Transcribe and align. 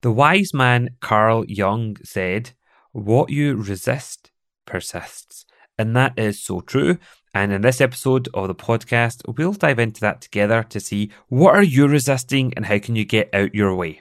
The 0.00 0.12
wise 0.12 0.54
man 0.54 0.90
Carl 1.00 1.44
Jung 1.48 1.96
said, 2.04 2.52
What 2.92 3.30
you 3.30 3.56
resist 3.56 4.30
persists. 4.64 5.44
And 5.76 5.96
that 5.96 6.16
is 6.16 6.38
so 6.38 6.60
true. 6.60 6.98
And 7.34 7.50
in 7.50 7.62
this 7.62 7.80
episode 7.80 8.28
of 8.32 8.46
the 8.46 8.54
podcast, 8.54 9.22
we'll 9.36 9.54
dive 9.54 9.80
into 9.80 10.00
that 10.02 10.20
together 10.20 10.62
to 10.62 10.78
see 10.78 11.10
what 11.26 11.56
are 11.56 11.64
you 11.64 11.88
resisting 11.88 12.54
and 12.54 12.64
how 12.64 12.78
can 12.78 12.94
you 12.94 13.04
get 13.04 13.28
out 13.34 13.56
your 13.56 13.74
way. 13.74 14.00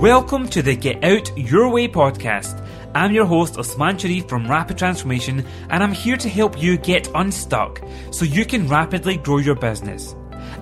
Welcome 0.00 0.48
to 0.48 0.60
the 0.60 0.74
Get 0.74 1.04
Out 1.04 1.38
Your 1.38 1.68
Way 1.68 1.86
podcast. 1.86 2.66
I'm 2.96 3.12
your 3.12 3.26
host 3.26 3.58
Usman 3.58 3.96
Sharif 3.96 4.28
from 4.28 4.50
Rapid 4.50 4.76
Transformation, 4.76 5.46
and 5.70 5.84
I'm 5.84 5.92
here 5.92 6.16
to 6.16 6.28
help 6.28 6.60
you 6.60 6.78
get 6.78 7.08
unstuck 7.14 7.80
so 8.10 8.24
you 8.24 8.44
can 8.44 8.66
rapidly 8.66 9.18
grow 9.18 9.38
your 9.38 9.54
business. 9.54 10.16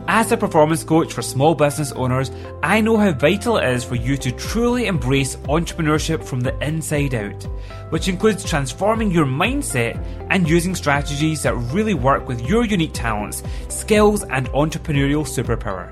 As 0.08 0.32
a 0.32 0.36
performance 0.36 0.82
coach 0.82 1.12
for 1.12 1.22
small 1.22 1.54
business 1.54 1.92
owners, 1.92 2.30
I 2.62 2.80
know 2.80 2.96
how 2.96 3.12
vital 3.12 3.58
it 3.58 3.68
is 3.68 3.84
for 3.84 3.94
you 3.94 4.16
to 4.18 4.32
truly 4.32 4.86
embrace 4.86 5.36
entrepreneurship 5.36 6.24
from 6.24 6.40
the 6.40 6.56
inside 6.64 7.14
out, 7.14 7.42
which 7.90 8.08
includes 8.08 8.44
transforming 8.44 9.10
your 9.10 9.26
mindset 9.26 10.02
and 10.30 10.48
using 10.48 10.74
strategies 10.74 11.42
that 11.44 11.54
really 11.54 11.94
work 11.94 12.26
with 12.26 12.40
your 12.48 12.64
unique 12.64 12.92
talents, 12.92 13.42
skills, 13.68 14.24
and 14.24 14.48
entrepreneurial 14.48 15.24
superpower. 15.24 15.90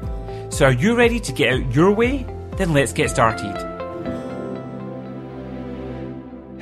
So, 0.52 0.66
are 0.66 0.72
you 0.72 0.96
ready 0.96 1.20
to 1.20 1.32
get 1.32 1.52
out 1.52 1.74
your 1.74 1.92
way? 1.92 2.26
Then 2.56 2.72
let's 2.72 2.92
get 2.92 3.10
started. 3.10 3.77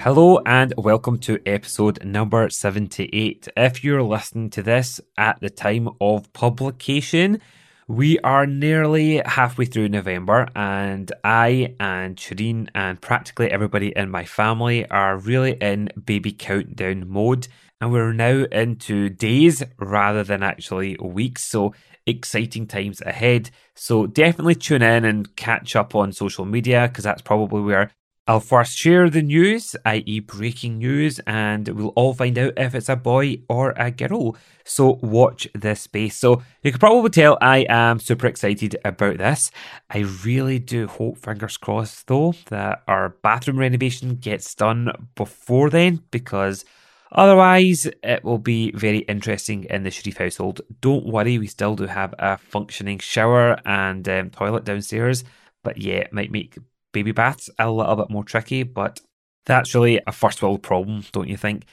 Hello 0.07 0.39
and 0.47 0.73
welcome 0.77 1.19
to 1.19 1.41
episode 1.45 2.05
number 2.05 2.49
78. 2.49 3.49
If 3.57 3.83
you're 3.83 4.05
listening 4.05 4.51
to 4.51 4.63
this 4.63 5.01
at 5.19 5.41
the 5.41 5.51
time 5.51 5.89
of 6.01 6.33
publication, 6.33 7.41
we 7.89 8.17
are 8.21 8.47
nearly 8.47 9.21
halfway 9.27 9.65
through 9.65 9.89
November, 9.89 10.47
and 10.55 11.11
I 11.25 11.75
and 11.81 12.15
Shireen 12.15 12.69
and 12.73 13.01
practically 13.01 13.51
everybody 13.51 13.93
in 13.97 14.09
my 14.09 14.25
family 14.25 14.89
are 14.89 15.17
really 15.19 15.55
in 15.55 15.89
baby 16.05 16.31
countdown 16.31 17.09
mode. 17.09 17.49
And 17.81 17.91
we're 17.91 18.13
now 18.13 18.45
into 18.53 19.09
days 19.09 19.65
rather 19.77 20.23
than 20.23 20.45
actually 20.45 20.97
weeks. 21.03 21.43
So 21.43 21.75
exciting 22.07 22.69
times 22.69 23.01
ahead. 23.01 23.51
So 23.75 24.07
definitely 24.07 24.55
tune 24.55 24.83
in 24.83 25.05
and 25.05 25.35
catch 25.35 25.75
up 25.75 25.97
on 25.97 26.13
social 26.13 26.45
media 26.45 26.87
because 26.87 27.03
that's 27.03 27.23
probably 27.23 27.63
where 27.63 27.91
I'll 28.29 28.41
first 28.41 28.77
share 28.77 29.09
the 29.09 29.23
news, 29.23 29.77
i.e., 29.85 30.19
breaking 30.19 30.79
news, 30.79 31.21
and 31.29 31.69
we'll 31.69 31.93
all 31.95 32.13
find 32.13 32.37
out 32.37 32.55
if 32.57 32.75
it's 32.75 32.89
a 32.89 32.97
boy 32.97 33.37
or 33.49 33.73
a 33.77 33.93
girl. 33.93 34.37
So 34.65 34.99
watch 35.01 35.47
this 35.55 35.83
space. 35.83 36.17
So 36.17 36.43
you 36.65 36.73
can 36.73 36.81
probably 36.81 37.11
tell 37.11 37.39
I 37.41 37.67
am 37.69 38.01
super 38.01 38.27
excited 38.27 38.77
about 38.85 39.19
this. 39.19 39.53
I 39.91 39.99
really 40.25 40.59
do 40.59 40.89
hope, 40.89 41.19
fingers 41.19 41.57
crossed, 41.57 42.09
though, 42.09 42.35
that 42.47 42.83
our 42.89 43.11
bathroom 43.11 43.61
renovation 43.61 44.17
gets 44.17 44.57
done 44.57 44.91
before 45.15 45.71
then, 45.71 46.03
because 46.11 46.65
otherwise 47.13 47.87
it 48.03 48.25
will 48.25 48.39
be 48.39 48.73
very 48.73 48.99
interesting 49.01 49.69
in 49.71 49.85
the 49.85 49.93
Sharif 49.93 50.17
household. 50.17 50.63
Don't 50.81 51.07
worry, 51.07 51.39
we 51.39 51.47
still 51.47 51.77
do 51.77 51.87
have 51.87 52.13
a 52.19 52.39
functioning 52.39 52.99
shower 52.99 53.61
and 53.65 54.09
um, 54.09 54.31
toilet 54.31 54.65
downstairs, 54.65 55.23
but 55.63 55.79
yeah, 55.79 55.99
it 55.99 56.13
might 56.13 56.33
make 56.33 56.59
baby 56.97 57.13
baths 57.13 57.51
a 57.59 57.71
little 57.71 57.95
bit 57.95 58.09
more 58.09 58.25
tricky, 58.25 58.63
but 58.63 59.01
that's 59.45 59.75
really 59.75 60.01
a 60.07 60.13
first 60.13 60.43
world 60.43 60.63
problem, 60.63 61.05
don't 61.13 61.29
you 61.29 61.37
think? 61.37 61.67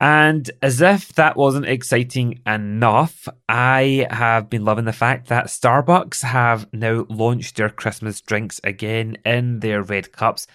And 0.00 0.48
as 0.62 0.80
if 0.80 1.12
that 1.14 1.36
wasn't 1.36 1.66
exciting 1.66 2.40
enough, 2.46 3.26
I 3.48 4.06
have 4.08 4.48
been 4.48 4.64
loving 4.64 4.84
the 4.84 4.92
fact 4.92 5.26
that 5.26 5.46
Starbucks 5.46 6.22
have 6.22 6.72
now 6.72 7.06
launched 7.08 7.56
their 7.56 7.70
Christmas 7.70 8.20
drinks 8.20 8.60
again 8.62 9.16
in 9.24 9.58
their 9.58 9.82
red 9.82 10.12
cups. 10.12 10.46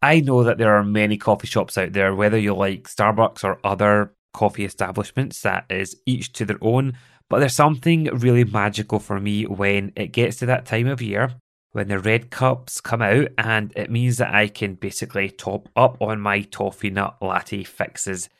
I 0.00 0.20
know 0.20 0.42
that 0.44 0.56
there 0.56 0.74
are 0.74 0.82
many 0.82 1.18
coffee 1.18 1.46
shops 1.46 1.76
out 1.76 1.92
there, 1.92 2.14
whether 2.14 2.38
you 2.38 2.54
like 2.54 2.88
Starbucks 2.88 3.44
or 3.44 3.60
other 3.62 4.14
coffee 4.32 4.64
establishments, 4.64 5.42
that 5.42 5.66
is 5.68 5.96
each 6.06 6.32
to 6.32 6.46
their 6.46 6.58
own. 6.62 6.94
But 7.28 7.40
there's 7.40 7.54
something 7.54 8.04
really 8.04 8.44
magical 8.44 9.00
for 9.00 9.20
me 9.20 9.44
when 9.44 9.92
it 9.96 10.12
gets 10.12 10.38
to 10.38 10.46
that 10.46 10.64
time 10.64 10.86
of 10.86 11.02
year 11.02 11.34
when 11.76 11.88
the 11.88 11.98
red 11.98 12.30
cups 12.30 12.80
come 12.80 13.02
out, 13.02 13.28
and 13.36 13.70
it 13.76 13.90
means 13.90 14.16
that 14.16 14.34
I 14.34 14.48
can 14.48 14.76
basically 14.76 15.28
top 15.28 15.68
up 15.76 16.00
on 16.00 16.22
my 16.22 16.40
toffee 16.40 16.88
nut 16.88 17.18
latte 17.20 17.64
fixes. 17.64 18.30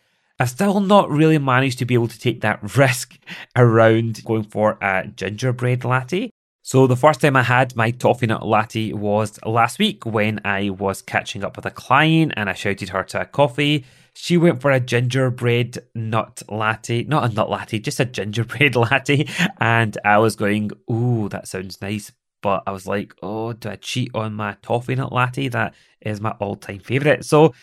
I've 0.40 0.48
still 0.48 0.80
not 0.80 1.10
really 1.10 1.36
managed 1.36 1.78
to 1.80 1.84
be 1.84 1.92
able 1.92 2.08
to 2.08 2.18
take 2.18 2.40
that 2.40 2.60
risk 2.78 3.18
around 3.54 4.24
going 4.24 4.44
for 4.44 4.78
a 4.80 5.06
gingerbread 5.08 5.84
latte. 5.84 6.30
So 6.62 6.86
the 6.86 6.96
first 6.96 7.20
time 7.20 7.36
I 7.36 7.42
had 7.42 7.76
my 7.76 7.90
toffee 7.90 8.26
nut 8.26 8.44
latte 8.46 8.94
was 8.94 9.38
last 9.44 9.78
week 9.78 10.06
when 10.06 10.40
I 10.42 10.70
was 10.70 11.02
catching 11.02 11.44
up 11.44 11.56
with 11.56 11.66
a 11.66 11.70
client 11.70 12.32
and 12.38 12.48
I 12.48 12.54
shouted 12.54 12.88
her 12.88 13.02
to 13.04 13.20
a 13.20 13.26
coffee. 13.26 13.84
She 14.14 14.38
went 14.38 14.62
for 14.62 14.70
a 14.70 14.80
gingerbread 14.80 15.80
nut 15.94 16.42
latte, 16.48 17.04
not 17.04 17.30
a 17.30 17.34
nut 17.34 17.50
latte, 17.50 17.80
just 17.80 18.00
a 18.00 18.04
gingerbread 18.16 18.76
latte. 18.76 19.26
And 19.60 19.98
I 20.06 20.16
was 20.16 20.36
going, 20.36 20.70
ooh, 20.90 21.28
that 21.28 21.48
sounds 21.48 21.82
nice 21.82 22.12
but 22.42 22.62
I 22.66 22.72
was 22.72 22.86
like, 22.86 23.14
oh, 23.22 23.52
do 23.52 23.70
I 23.70 23.76
cheat 23.76 24.10
on 24.14 24.34
my 24.34 24.56
toffee 24.62 24.94
nut 24.94 25.12
latte? 25.12 25.48
That 25.48 25.74
is 26.00 26.20
my 26.20 26.30
all 26.32 26.56
time 26.56 26.80
favourite. 26.80 27.24
So 27.24 27.54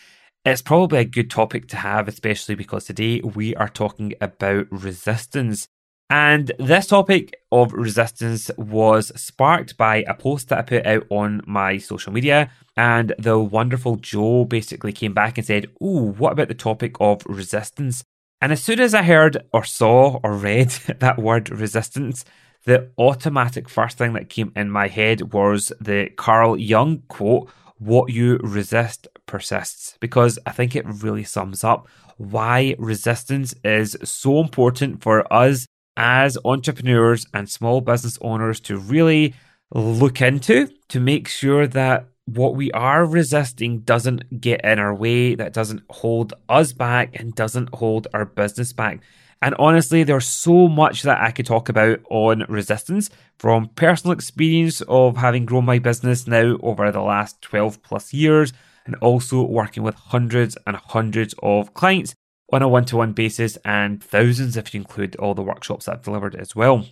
it's 0.46 0.62
probably 0.62 1.00
a 1.00 1.06
good 1.06 1.30
topic 1.30 1.68
to 1.70 1.78
have, 1.78 2.08
especially 2.08 2.56
because 2.56 2.86
today 2.86 3.22
we 3.22 3.56
are 3.56 3.70
talking 3.70 4.14
about 4.20 4.68
resistance. 4.72 5.68
And 6.10 6.52
this 6.60 6.88
topic 6.88 7.34
of 7.52 7.72
resistance 7.74 8.52
was 8.58 9.12
sparked 9.20 9.78
by 9.78 10.04
a 10.08 10.14
post 10.14 10.50
that 10.50 10.60
I 10.60 10.62
put 10.64 10.86
out 10.86 11.08
on 11.10 11.42
my 11.48 11.78
social 11.78 12.12
media. 12.12 12.52
And 12.76 13.14
the 13.18 13.40
wonderful 13.40 13.96
Joe 13.96 14.46
basically 14.46 14.92
came 14.92 15.14
back 15.14 15.38
and 15.38 15.48
said, 15.48 15.68
Oh, 15.82 16.12
what 16.12 16.34
about 16.34 16.50
the 16.50 16.56
topic 16.56 16.98
of 17.00 17.24
resistance? 17.26 18.04
And 18.42 18.52
as 18.52 18.62
soon 18.62 18.82
as 18.82 18.94
I 18.94 19.04
heard 19.04 19.38
or 19.54 19.64
saw 19.64 20.20
or 20.22 20.34
read 20.34 20.70
that 21.00 21.18
word 21.18 21.50
resistance, 21.50 22.26
the 22.66 22.92
automatic 22.98 23.68
first 23.70 23.98
thing 23.98 24.14
that 24.14 24.30
came 24.30 24.52
in 24.56 24.70
my 24.70 24.88
head 24.88 25.34
was 25.34 25.72
the 25.80 26.10
Carl 26.16 26.58
Jung 26.58 27.04
quote, 27.08 27.50
What 27.78 28.12
you 28.12 28.38
resist 28.38 29.08
persists, 29.26 29.98
because 30.00 30.40
I 30.46 30.52
think 30.52 30.76
it 30.76 30.86
really 30.86 31.24
sums 31.24 31.64
up 31.64 31.88
why 32.18 32.76
resistance 32.78 33.54
is 33.64 33.98
so 34.04 34.40
important 34.40 35.02
for 35.02 35.32
us 35.34 35.66
as 35.98 36.38
entrepreneurs 36.46 37.26
and 37.34 37.50
small 37.50 37.82
business 37.82 38.18
owners 38.22 38.60
to 38.62 38.78
really 38.78 39.34
look 39.74 40.22
into 40.22 40.70
to 40.90 41.00
make 41.00 41.28
sure 41.28 41.68
that 41.68 42.08
what 42.26 42.56
we 42.56 42.72
are 42.72 43.06
resisting 43.06 43.80
doesn't 43.80 44.40
get 44.40 44.64
in 44.64 44.80
our 44.80 44.94
way, 44.94 45.36
that 45.36 45.54
doesn't 45.54 45.84
hold 45.90 46.34
us 46.48 46.72
back 46.72 47.20
and 47.20 47.36
doesn't 47.36 47.74
hold 47.76 48.08
our 48.14 48.26
business 48.26 48.72
back. 48.72 49.02
And 49.44 49.56
honestly, 49.60 50.04
there's 50.04 50.26
so 50.26 50.70
much 50.70 51.02
that 51.02 51.20
I 51.20 51.32
could 51.32 51.46
talk 51.46 51.68
about 51.68 52.00
on 52.10 52.46
resistance 52.48 53.10
from 53.38 53.68
personal 53.76 54.14
experience 54.14 54.80
of 54.88 55.18
having 55.18 55.46
grown 55.46 55.66
my 55.66 55.80
business 55.80 56.26
now 56.26 56.56
over 56.64 56.90
the 56.94 57.02
last 57.02 57.42
12 57.42 57.84
plus 57.84 58.14
years, 58.14 58.54
and 58.86 58.96
also 59.02 59.44
working 59.44 59.84
with 59.84 59.96
hundreds 59.96 60.58
and 60.66 60.78
hundreds 60.78 61.36
of 61.44 61.74
clients 61.74 62.16
on 62.54 62.62
a 62.62 62.70
one 62.70 62.86
to 62.86 62.96
one 62.96 63.12
basis, 63.12 63.58
and 63.66 64.02
thousands 64.02 64.56
if 64.56 64.74
you 64.74 64.80
include 64.80 65.18
all 65.18 65.34
the 65.34 65.42
workshops 65.42 65.88
that 65.88 65.96
I've 65.96 66.04
delivered 66.04 66.36
as 66.36 66.56
well. 66.56 66.86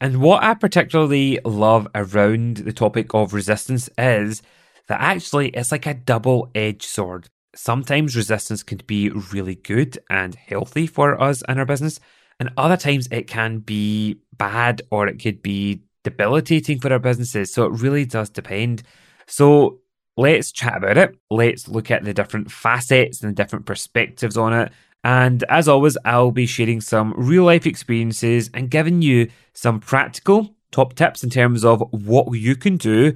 And 0.00 0.20
what 0.20 0.44
I 0.44 0.54
particularly 0.54 1.40
love 1.44 1.88
around 1.92 2.58
the 2.58 2.72
topic 2.72 3.14
of 3.14 3.34
resistance 3.34 3.90
is 3.98 4.42
that 4.86 5.00
actually 5.00 5.48
it's 5.48 5.72
like 5.72 5.86
a 5.86 5.94
double 5.94 6.52
edged 6.54 6.84
sword 6.84 7.30
sometimes 7.56 8.16
resistance 8.16 8.62
can 8.62 8.80
be 8.86 9.10
really 9.10 9.56
good 9.56 9.98
and 10.10 10.34
healthy 10.34 10.86
for 10.86 11.20
us 11.20 11.42
and 11.48 11.58
our 11.58 11.66
business, 11.66 11.98
and 12.38 12.50
other 12.56 12.76
times 12.76 13.08
it 13.10 13.26
can 13.26 13.58
be 13.58 14.18
bad 14.36 14.82
or 14.90 15.08
it 15.08 15.20
could 15.20 15.42
be 15.42 15.82
debilitating 16.04 16.78
for 16.78 16.92
our 16.92 16.98
businesses. 16.98 17.52
So 17.52 17.64
it 17.64 17.80
really 17.80 18.04
does 18.04 18.28
depend. 18.30 18.82
So 19.26 19.80
let's 20.16 20.52
chat 20.52 20.76
about 20.76 20.98
it. 20.98 21.16
Let's 21.30 21.66
look 21.68 21.90
at 21.90 22.04
the 22.04 22.14
different 22.14 22.50
facets 22.50 23.22
and 23.22 23.30
the 23.30 23.42
different 23.42 23.66
perspectives 23.66 24.36
on 24.36 24.52
it. 24.52 24.72
And 25.02 25.44
as 25.48 25.68
always, 25.68 25.96
I'll 26.04 26.30
be 26.32 26.46
sharing 26.46 26.80
some 26.80 27.14
real 27.16 27.44
life 27.44 27.66
experiences 27.66 28.50
and 28.52 28.70
giving 28.70 29.02
you 29.02 29.30
some 29.52 29.80
practical 29.80 30.54
top 30.72 30.94
tips 30.94 31.22
in 31.22 31.30
terms 31.30 31.64
of 31.64 31.82
what 31.92 32.32
you 32.32 32.56
can 32.56 32.76
do 32.76 33.14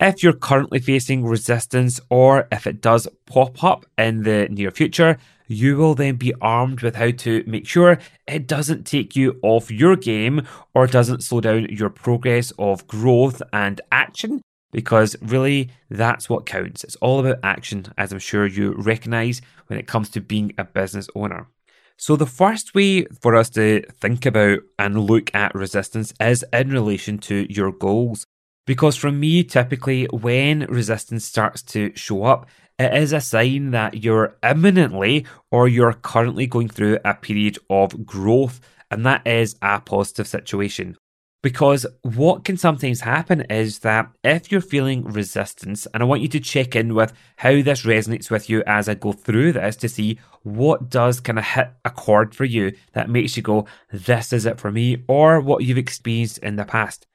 if 0.00 0.22
you're 0.22 0.32
currently 0.32 0.78
facing 0.78 1.24
resistance 1.24 2.00
or 2.08 2.48
if 2.50 2.66
it 2.66 2.80
does 2.80 3.06
pop 3.26 3.62
up 3.62 3.84
in 3.98 4.22
the 4.22 4.48
near 4.50 4.70
future, 4.70 5.18
you 5.46 5.76
will 5.76 5.94
then 5.94 6.16
be 6.16 6.32
armed 6.40 6.80
with 6.80 6.96
how 6.96 7.10
to 7.10 7.44
make 7.46 7.66
sure 7.66 7.98
it 8.26 8.46
doesn't 8.46 8.86
take 8.86 9.14
you 9.14 9.38
off 9.42 9.70
your 9.70 9.96
game 9.96 10.46
or 10.74 10.86
doesn't 10.86 11.22
slow 11.22 11.40
down 11.40 11.66
your 11.68 11.90
progress 11.90 12.52
of 12.58 12.86
growth 12.86 13.42
and 13.52 13.80
action. 13.92 14.40
Because 14.72 15.16
really, 15.20 15.70
that's 15.90 16.30
what 16.30 16.46
counts. 16.46 16.84
It's 16.84 16.94
all 16.96 17.18
about 17.18 17.40
action, 17.42 17.86
as 17.98 18.12
I'm 18.12 18.20
sure 18.20 18.46
you 18.46 18.72
recognize 18.74 19.42
when 19.66 19.80
it 19.80 19.88
comes 19.88 20.08
to 20.10 20.20
being 20.20 20.54
a 20.56 20.62
business 20.62 21.08
owner. 21.16 21.48
So, 21.96 22.14
the 22.14 22.24
first 22.24 22.72
way 22.72 23.04
for 23.20 23.34
us 23.34 23.50
to 23.50 23.82
think 24.00 24.24
about 24.24 24.60
and 24.78 25.00
look 25.00 25.34
at 25.34 25.56
resistance 25.56 26.14
is 26.20 26.44
in 26.52 26.70
relation 26.70 27.18
to 27.18 27.52
your 27.52 27.72
goals. 27.72 28.24
Because 28.70 28.94
for 28.94 29.10
me, 29.10 29.42
typically, 29.42 30.04
when 30.12 30.60
resistance 30.66 31.24
starts 31.24 31.60
to 31.74 31.90
show 31.96 32.22
up, 32.22 32.46
it 32.78 32.94
is 32.94 33.12
a 33.12 33.20
sign 33.20 33.72
that 33.72 34.04
you're 34.04 34.36
imminently 34.44 35.26
or 35.50 35.66
you're 35.66 35.92
currently 35.92 36.46
going 36.46 36.68
through 36.68 37.00
a 37.04 37.14
period 37.14 37.58
of 37.68 38.06
growth, 38.06 38.60
and 38.88 39.04
that 39.04 39.26
is 39.26 39.56
a 39.60 39.80
positive 39.80 40.28
situation. 40.28 40.96
Because 41.42 41.84
what 42.02 42.44
can 42.44 42.56
sometimes 42.56 43.00
happen 43.00 43.40
is 43.50 43.80
that 43.80 44.08
if 44.22 44.52
you're 44.52 44.60
feeling 44.60 45.02
resistance, 45.02 45.88
and 45.92 46.00
I 46.00 46.06
want 46.06 46.22
you 46.22 46.28
to 46.28 46.38
check 46.38 46.76
in 46.76 46.94
with 46.94 47.12
how 47.38 47.62
this 47.62 47.82
resonates 47.82 48.30
with 48.30 48.48
you 48.48 48.62
as 48.68 48.88
I 48.88 48.94
go 48.94 49.10
through 49.10 49.54
this 49.54 49.74
to 49.78 49.88
see 49.88 50.20
what 50.44 50.88
does 50.88 51.18
kind 51.18 51.40
of 51.40 51.44
hit 51.44 51.70
a 51.84 51.90
chord 51.90 52.36
for 52.36 52.44
you 52.44 52.76
that 52.92 53.10
makes 53.10 53.36
you 53.36 53.42
go, 53.42 53.66
this 53.90 54.32
is 54.32 54.46
it 54.46 54.60
for 54.60 54.70
me, 54.70 55.02
or 55.08 55.40
what 55.40 55.64
you've 55.64 55.76
experienced 55.76 56.38
in 56.38 56.54
the 56.54 56.64
past. 56.64 57.08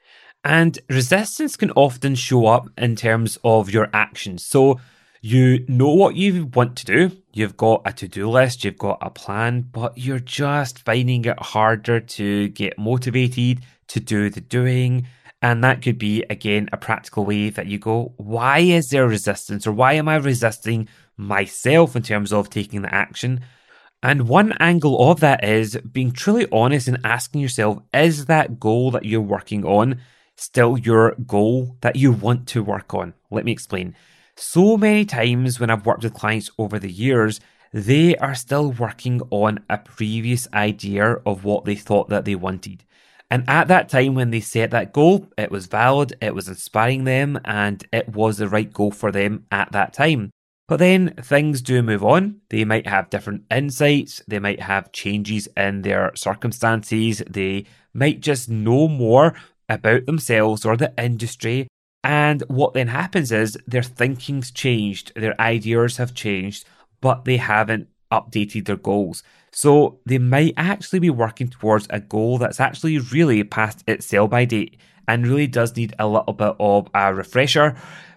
And 0.46 0.78
resistance 0.90 1.58
can 1.58 1.72
often 1.72 2.14
show 2.14 2.46
up 2.46 2.70
in 2.78 2.96
terms 2.96 3.40
of 3.44 3.72
your 3.72 3.90
actions. 3.94 4.46
So 4.46 4.80
you 5.20 5.66
know 5.68 5.92
what 5.92 6.16
you 6.16 6.46
want 6.54 6.76
to 6.78 6.86
do, 6.86 7.18
you've 7.34 7.58
got 7.58 7.82
a 7.84 7.92
to 7.94 8.08
do 8.08 8.30
list, 8.30 8.64
you've 8.64 8.78
got 8.78 9.00
a 9.02 9.10
plan, 9.10 9.62
but 9.62 9.98
you're 9.98 10.20
just 10.20 10.86
finding 10.86 11.26
it 11.26 11.40
harder 11.40 12.00
to 12.00 12.50
get 12.50 12.78
motivated 12.78 13.62
to 13.88 14.00
do 14.00 14.30
the 14.30 14.40
doing. 14.40 15.08
And 15.42 15.64
that 15.64 15.82
could 15.82 15.98
be, 15.98 16.24
again, 16.30 16.70
a 16.72 16.78
practical 16.78 17.26
way 17.26 17.50
that 17.50 17.66
you 17.66 17.80
go, 17.80 18.14
why 18.18 18.60
is 18.60 18.92
there 18.92 19.08
resistance 19.08 19.66
or 19.66 19.72
why 19.72 19.94
am 19.94 20.08
I 20.08 20.18
resisting 20.18 20.88
myself 21.18 21.96
in 21.96 22.04
terms 22.04 22.32
of 22.32 22.52
taking 22.52 22.84
the 22.84 22.94
action? 22.94 23.42
And 24.04 24.30
one 24.30 24.54
angle 24.60 25.10
of 25.10 25.22
that 25.22 25.44
is 25.44 25.76
being 25.92 26.12
truly 26.12 26.48
honest 26.52 26.88
and 26.88 27.00
asking 27.04 27.42
yourself, 27.42 27.80
is 27.92 28.28
that 28.28 28.60
goal 28.60 28.92
that 28.92 29.06
you're 29.06 29.22
working 29.22 29.66
on 29.66 30.02
still 30.36 30.78
your 30.78 31.16
goal 31.26 31.78
that 31.82 31.96
you 31.96 32.12
want 32.12 32.48
to 32.50 32.64
work 32.64 32.94
on? 32.94 33.14
Let 33.32 33.46
me 33.46 33.52
explain. 33.52 33.96
So 34.36 34.78
many 34.78 35.06
times 35.06 35.60
when 35.60 35.70
I've 35.70 35.86
worked 35.86 36.04
with 36.04 36.14
clients 36.14 36.50
over 36.58 36.78
the 36.78 36.92
years, 36.92 37.40
they 37.72 38.16
are 38.18 38.36
still 38.36 38.72
working 38.72 39.22
on 39.32 39.60
a 39.70 39.78
previous 39.78 40.48
idea 40.54 41.18
of 41.26 41.44
what 41.44 41.66
they 41.66 41.76
thought 41.76 42.10
that 42.10 42.26
they 42.26 42.36
wanted. 42.36 42.84
And 43.32 43.44
at 43.50 43.68
that 43.70 43.90
time, 43.90 44.14
when 44.14 44.32
they 44.32 44.40
set 44.40 44.72
that 44.72 44.94
goal, 44.94 45.28
it 45.38 45.52
was 45.52 45.66
valid, 45.66 46.16
it 46.22 46.36
was 46.36 46.48
inspiring 46.48 47.06
them, 47.06 47.40
and 47.44 47.84
it 47.92 48.10
was 48.10 48.38
the 48.38 48.48
right 48.48 48.72
goal 48.72 48.92
for 48.92 49.12
them 49.12 49.46
at 49.52 49.72
that 49.72 49.94
time. 49.94 50.32
But 50.68 50.78
then 50.78 51.14
things 51.22 51.62
do 51.62 51.82
move 51.84 52.04
on. 52.04 52.42
They 52.50 52.66
might 52.66 52.88
have 52.88 53.10
different 53.10 53.44
insights, 53.52 54.22
they 54.28 54.40
might 54.40 54.62
have 54.62 54.92
changes 54.92 55.48
in 55.58 55.82
their 55.82 56.12
circumstances, 56.16 57.22
they 57.30 57.66
might 57.94 58.20
just 58.20 58.50
know 58.50 58.88
more 58.88 59.36
about 59.70 60.06
themselves 60.06 60.66
or 60.66 60.78
the 60.78 60.94
industry. 60.98 61.68
And 62.04 62.42
what 62.48 62.74
then 62.74 62.88
happens 62.88 63.32
is 63.32 63.58
their 63.66 63.84
thinking's 63.84 64.52
changed, 64.52 65.12
their 65.16 65.40
ideas 65.42 65.98
have 65.98 66.14
changed, 66.14 66.66
but 67.02 67.26
they 67.26 67.38
haven't 67.38 67.88
updated 68.12 68.66
their 68.66 68.76
goals. 68.76 69.24
So 69.52 70.00
they 70.06 70.18
might 70.18 70.54
actually 70.58 71.00
be 71.00 71.10
working 71.10 71.48
towards 71.48 71.88
a 71.90 72.00
goal 72.00 72.38
that's 72.38 72.60
actually 72.60 73.00
really 73.00 73.44
past 73.44 73.84
its 73.88 74.06
sell 74.06 74.28
by 74.28 74.46
date 74.46 74.78
and 75.08 75.26
really 75.26 75.48
does 75.48 75.76
need 75.76 75.96
a 75.98 76.08
little 76.08 76.34
bit 76.34 76.56
of 76.60 76.88
a 76.94 77.14
refresher. 77.14 77.76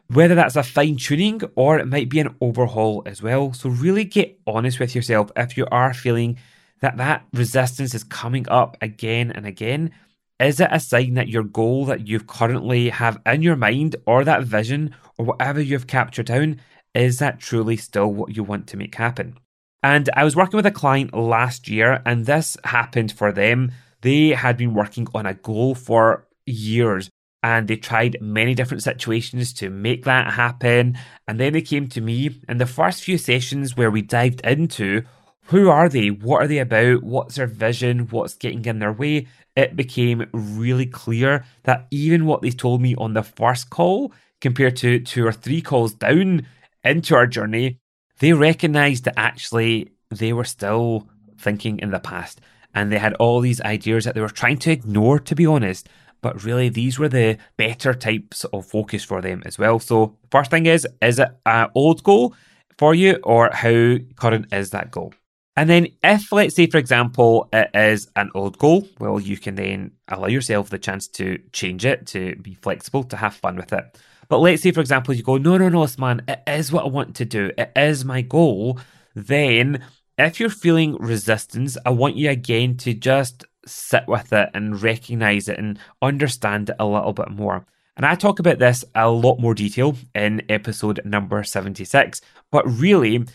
Whether 0.08 0.34
that's 0.34 0.56
a 0.56 0.62
fine 0.62 0.96
tuning 0.96 1.42
or 1.54 1.78
it 1.78 1.86
might 1.86 2.08
be 2.08 2.20
an 2.20 2.34
overhaul 2.40 3.02
as 3.06 3.22
well. 3.22 3.52
So, 3.52 3.68
really 3.68 4.04
get 4.04 4.38
honest 4.46 4.80
with 4.80 4.94
yourself 4.94 5.30
if 5.36 5.56
you 5.56 5.66
are 5.70 5.92
feeling 5.92 6.38
that 6.80 6.96
that 6.96 7.26
resistance 7.32 7.94
is 7.94 8.04
coming 8.04 8.48
up 8.48 8.76
again 8.80 9.30
and 9.30 9.46
again 9.46 9.92
is 10.40 10.60
it 10.60 10.68
a 10.70 10.78
sign 10.78 11.14
that 11.14 11.28
your 11.28 11.42
goal 11.42 11.84
that 11.86 12.06
you 12.06 12.20
currently 12.20 12.90
have 12.90 13.20
in 13.26 13.42
your 13.42 13.56
mind 13.56 13.96
or 14.06 14.24
that 14.24 14.44
vision 14.44 14.94
or 15.16 15.26
whatever 15.26 15.60
you've 15.60 15.86
captured 15.86 16.26
down, 16.26 16.60
is 16.94 17.18
that 17.18 17.40
truly 17.40 17.76
still 17.76 18.12
what 18.12 18.36
you 18.36 18.44
want 18.44 18.66
to 18.68 18.76
make 18.76 18.94
happen? 18.94 19.38
And 19.82 20.08
I 20.14 20.24
was 20.24 20.36
working 20.36 20.56
with 20.56 20.66
a 20.66 20.70
client 20.70 21.14
last 21.14 21.68
year 21.68 22.02
and 22.04 22.26
this 22.26 22.56
happened 22.64 23.12
for 23.12 23.32
them. 23.32 23.72
They 24.02 24.30
had 24.30 24.56
been 24.56 24.74
working 24.74 25.08
on 25.14 25.26
a 25.26 25.34
goal 25.34 25.74
for 25.74 26.26
years 26.46 27.10
and 27.42 27.68
they 27.68 27.76
tried 27.76 28.18
many 28.20 28.54
different 28.54 28.82
situations 28.82 29.52
to 29.54 29.70
make 29.70 30.04
that 30.04 30.32
happen. 30.32 30.98
And 31.26 31.38
then 31.38 31.52
they 31.52 31.62
came 31.62 31.88
to 31.88 32.00
me 32.00 32.40
in 32.48 32.58
the 32.58 32.66
first 32.66 33.02
few 33.02 33.18
sessions 33.18 33.76
where 33.76 33.90
we 33.90 34.02
dived 34.02 34.40
into 34.42 35.02
who 35.46 35.70
are 35.70 35.88
they? 35.88 36.10
What 36.10 36.42
are 36.42 36.46
they 36.46 36.58
about? 36.58 37.02
What's 37.02 37.36
their 37.36 37.46
vision? 37.46 38.08
What's 38.10 38.34
getting 38.34 38.64
in 38.66 38.80
their 38.80 38.92
way? 38.92 39.28
It 39.58 39.74
became 39.74 40.24
really 40.32 40.86
clear 40.86 41.44
that 41.64 41.88
even 41.90 42.26
what 42.26 42.42
they 42.42 42.50
told 42.50 42.80
me 42.80 42.94
on 42.94 43.14
the 43.14 43.24
first 43.24 43.70
call, 43.70 44.12
compared 44.40 44.76
to 44.76 45.00
two 45.00 45.26
or 45.26 45.32
three 45.32 45.60
calls 45.60 45.94
down 45.94 46.46
into 46.84 47.16
our 47.16 47.26
journey, 47.26 47.80
they 48.20 48.32
recognized 48.32 49.02
that 49.04 49.18
actually 49.18 49.90
they 50.10 50.32
were 50.32 50.44
still 50.44 51.08
thinking 51.40 51.80
in 51.80 51.90
the 51.90 51.98
past 51.98 52.40
and 52.72 52.92
they 52.92 52.98
had 52.98 53.14
all 53.14 53.40
these 53.40 53.60
ideas 53.62 54.04
that 54.04 54.14
they 54.14 54.20
were 54.20 54.28
trying 54.28 54.58
to 54.58 54.70
ignore, 54.70 55.18
to 55.18 55.34
be 55.34 55.44
honest. 55.44 55.88
But 56.20 56.44
really, 56.44 56.68
these 56.68 57.00
were 57.00 57.08
the 57.08 57.38
better 57.56 57.94
types 57.94 58.44
of 58.44 58.64
focus 58.64 59.02
for 59.02 59.20
them 59.20 59.42
as 59.44 59.58
well. 59.58 59.80
So, 59.80 60.16
first 60.30 60.52
thing 60.52 60.66
is, 60.66 60.86
is 61.02 61.18
it 61.18 61.30
an 61.46 61.68
old 61.74 62.04
goal 62.04 62.36
for 62.76 62.94
you, 62.94 63.18
or 63.24 63.50
how 63.52 63.96
current 64.14 64.52
is 64.52 64.70
that 64.70 64.92
goal? 64.92 65.14
And 65.58 65.68
then, 65.68 65.88
if 66.04 66.30
let's 66.30 66.54
say, 66.54 66.68
for 66.68 66.78
example, 66.78 67.48
it 67.52 67.70
is 67.74 68.06
an 68.14 68.30
old 68.32 68.58
goal, 68.58 68.86
well, 69.00 69.18
you 69.18 69.36
can 69.36 69.56
then 69.56 69.90
allow 70.06 70.28
yourself 70.28 70.70
the 70.70 70.78
chance 70.78 71.08
to 71.08 71.40
change 71.52 71.84
it, 71.84 72.06
to 72.06 72.36
be 72.36 72.54
flexible, 72.54 73.02
to 73.02 73.16
have 73.16 73.34
fun 73.34 73.56
with 73.56 73.72
it. 73.72 73.98
But 74.28 74.38
let's 74.38 74.62
say, 74.62 74.70
for 74.70 74.78
example, 74.78 75.14
you 75.14 75.24
go, 75.24 75.36
no, 75.36 75.58
no, 75.58 75.68
no, 75.68 75.84
man, 75.98 76.22
it 76.28 76.44
is 76.46 76.70
what 76.70 76.84
I 76.84 76.88
want 76.88 77.16
to 77.16 77.24
do, 77.24 77.50
it 77.58 77.72
is 77.74 78.04
my 78.04 78.22
goal. 78.22 78.78
Then, 79.16 79.84
if 80.16 80.38
you're 80.38 80.48
feeling 80.48 80.94
resistance, 80.94 81.76
I 81.84 81.90
want 81.90 82.14
you 82.14 82.30
again 82.30 82.76
to 82.76 82.94
just 82.94 83.44
sit 83.66 84.06
with 84.06 84.32
it 84.32 84.50
and 84.54 84.80
recognize 84.80 85.48
it 85.48 85.58
and 85.58 85.76
understand 86.00 86.70
it 86.70 86.76
a 86.78 86.86
little 86.86 87.12
bit 87.12 87.32
more. 87.32 87.66
And 87.96 88.06
I 88.06 88.14
talk 88.14 88.38
about 88.38 88.60
this 88.60 88.84
a 88.94 89.10
lot 89.10 89.40
more 89.40 89.54
detail 89.54 89.96
in 90.14 90.40
episode 90.48 91.00
number 91.04 91.42
76. 91.42 92.20
But 92.52 92.64
really, 92.70 93.26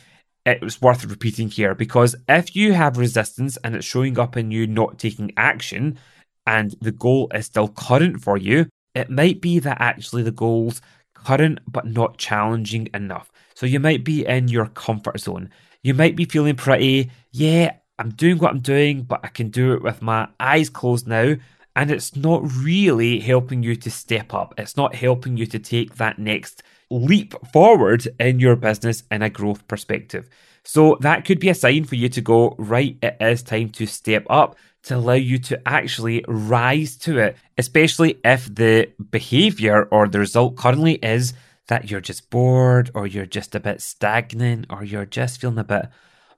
it's 0.45 0.81
worth 0.81 1.05
repeating 1.05 1.49
here 1.49 1.73
because 1.73 2.15
if 2.27 2.55
you 2.55 2.73
have 2.73 2.97
resistance 2.97 3.57
and 3.63 3.75
it's 3.75 3.85
showing 3.85 4.19
up 4.19 4.35
in 4.35 4.51
you 4.51 4.67
not 4.67 4.99
taking 4.99 5.31
action 5.37 5.97
and 6.45 6.75
the 6.81 6.91
goal 6.91 7.31
is 7.33 7.45
still 7.45 7.69
current 7.69 8.21
for 8.21 8.37
you, 8.37 8.67
it 8.93 9.09
might 9.09 9.41
be 9.41 9.59
that 9.59 9.77
actually 9.79 10.23
the 10.23 10.31
goal's 10.31 10.81
current 11.13 11.59
but 11.67 11.85
not 11.85 12.17
challenging 12.17 12.89
enough. 12.93 13.31
So 13.55 13.65
you 13.65 13.79
might 13.79 14.03
be 14.03 14.25
in 14.25 14.49
your 14.49 14.67
comfort 14.67 15.19
zone. 15.19 15.49
You 15.81 15.93
might 15.93 16.15
be 16.15 16.25
feeling 16.25 16.55
pretty, 16.55 17.11
yeah, 17.31 17.73
I'm 17.97 18.09
doing 18.11 18.37
what 18.37 18.51
I'm 18.51 18.59
doing, 18.59 19.03
but 19.03 19.21
I 19.23 19.29
can 19.29 19.49
do 19.49 19.73
it 19.73 19.81
with 19.81 20.01
my 20.01 20.27
eyes 20.39 20.69
closed 20.69 21.07
now. 21.07 21.35
And 21.75 21.89
it's 21.89 22.15
not 22.15 22.43
really 22.43 23.19
helping 23.19 23.63
you 23.63 23.75
to 23.77 23.89
step 23.89 24.33
up. 24.33 24.53
It's 24.57 24.77
not 24.77 24.93
helping 24.93 25.37
you 25.37 25.45
to 25.47 25.59
take 25.59 25.95
that 25.95 26.19
next 26.19 26.61
leap 26.93 27.33
forward 27.51 28.07
in 28.19 28.39
your 28.39 28.55
business 28.55 29.03
in 29.09 29.21
a 29.21 29.29
growth 29.29 29.67
perspective. 29.67 30.29
So 30.63 30.97
that 31.01 31.25
could 31.25 31.39
be 31.39 31.49
a 31.49 31.55
sign 31.55 31.83
for 31.83 31.95
you 31.95 32.07
to 32.09 32.21
go, 32.21 32.55
right, 32.57 32.97
it 33.01 33.17
is 33.19 33.43
time 33.43 33.69
to 33.71 33.85
step 33.85 34.25
up 34.29 34.55
to 34.83 34.97
allow 34.97 35.13
you 35.13 35.39
to 35.39 35.61
actually 35.67 36.23
rise 36.27 36.95
to 36.97 37.17
it, 37.17 37.37
especially 37.57 38.19
if 38.23 38.53
the 38.53 38.91
behavior 39.11 39.87
or 39.91 40.07
the 40.07 40.19
result 40.19 40.55
currently 40.55 40.95
is 40.95 41.33
that 41.67 41.89
you're 41.89 42.01
just 42.01 42.29
bored 42.29 42.91
or 42.93 43.07
you're 43.07 43.25
just 43.25 43.55
a 43.55 43.59
bit 43.59 43.81
stagnant 43.81 44.65
or 44.69 44.83
you're 44.83 45.05
just 45.05 45.39
feeling 45.39 45.57
a 45.57 45.63
bit 45.63 45.87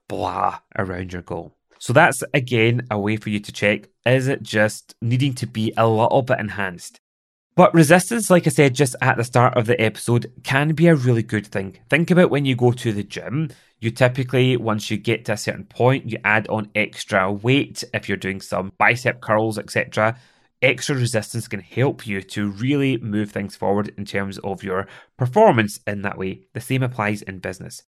blah 0.08 0.58
around 0.78 1.12
your 1.12 1.22
goal. 1.22 1.56
So 1.78 1.92
that's 1.92 2.22
again 2.32 2.86
a 2.90 2.98
way 2.98 3.16
for 3.16 3.30
you 3.30 3.40
to 3.40 3.52
check 3.52 3.88
is 4.06 4.28
it 4.28 4.42
just 4.42 4.94
needing 5.02 5.34
to 5.34 5.46
be 5.46 5.72
a 5.76 5.88
little 5.88 6.22
bit 6.22 6.38
enhanced? 6.38 7.00
But 7.56 7.72
resistance, 7.72 8.28
like 8.28 8.46
I 8.46 8.50
said 8.50 8.74
just 8.74 8.94
at 9.00 9.16
the 9.16 9.24
start 9.24 9.56
of 9.56 9.64
the 9.64 9.80
episode, 9.80 10.30
can 10.44 10.74
be 10.74 10.88
a 10.88 10.94
really 10.94 11.22
good 11.22 11.46
thing. 11.46 11.78
Think 11.88 12.10
about 12.10 12.28
when 12.28 12.44
you 12.44 12.54
go 12.54 12.70
to 12.72 12.92
the 12.92 13.02
gym. 13.02 13.48
You 13.80 13.90
typically, 13.90 14.58
once 14.58 14.90
you 14.90 14.98
get 14.98 15.24
to 15.24 15.32
a 15.32 15.36
certain 15.38 15.64
point, 15.64 16.10
you 16.10 16.18
add 16.22 16.46
on 16.48 16.70
extra 16.74 17.32
weight 17.32 17.82
if 17.94 18.08
you're 18.08 18.18
doing 18.18 18.42
some 18.42 18.72
bicep 18.76 19.22
curls, 19.22 19.58
etc. 19.58 20.18
Extra 20.60 20.96
resistance 20.96 21.48
can 21.48 21.60
help 21.60 22.06
you 22.06 22.20
to 22.20 22.50
really 22.50 22.98
move 22.98 23.30
things 23.30 23.56
forward 23.56 23.90
in 23.96 24.04
terms 24.04 24.38
of 24.40 24.62
your 24.62 24.86
performance 25.16 25.80
in 25.86 26.02
that 26.02 26.18
way. 26.18 26.42
The 26.52 26.60
same 26.60 26.82
applies 26.82 27.22
in 27.22 27.38
business. 27.38 27.82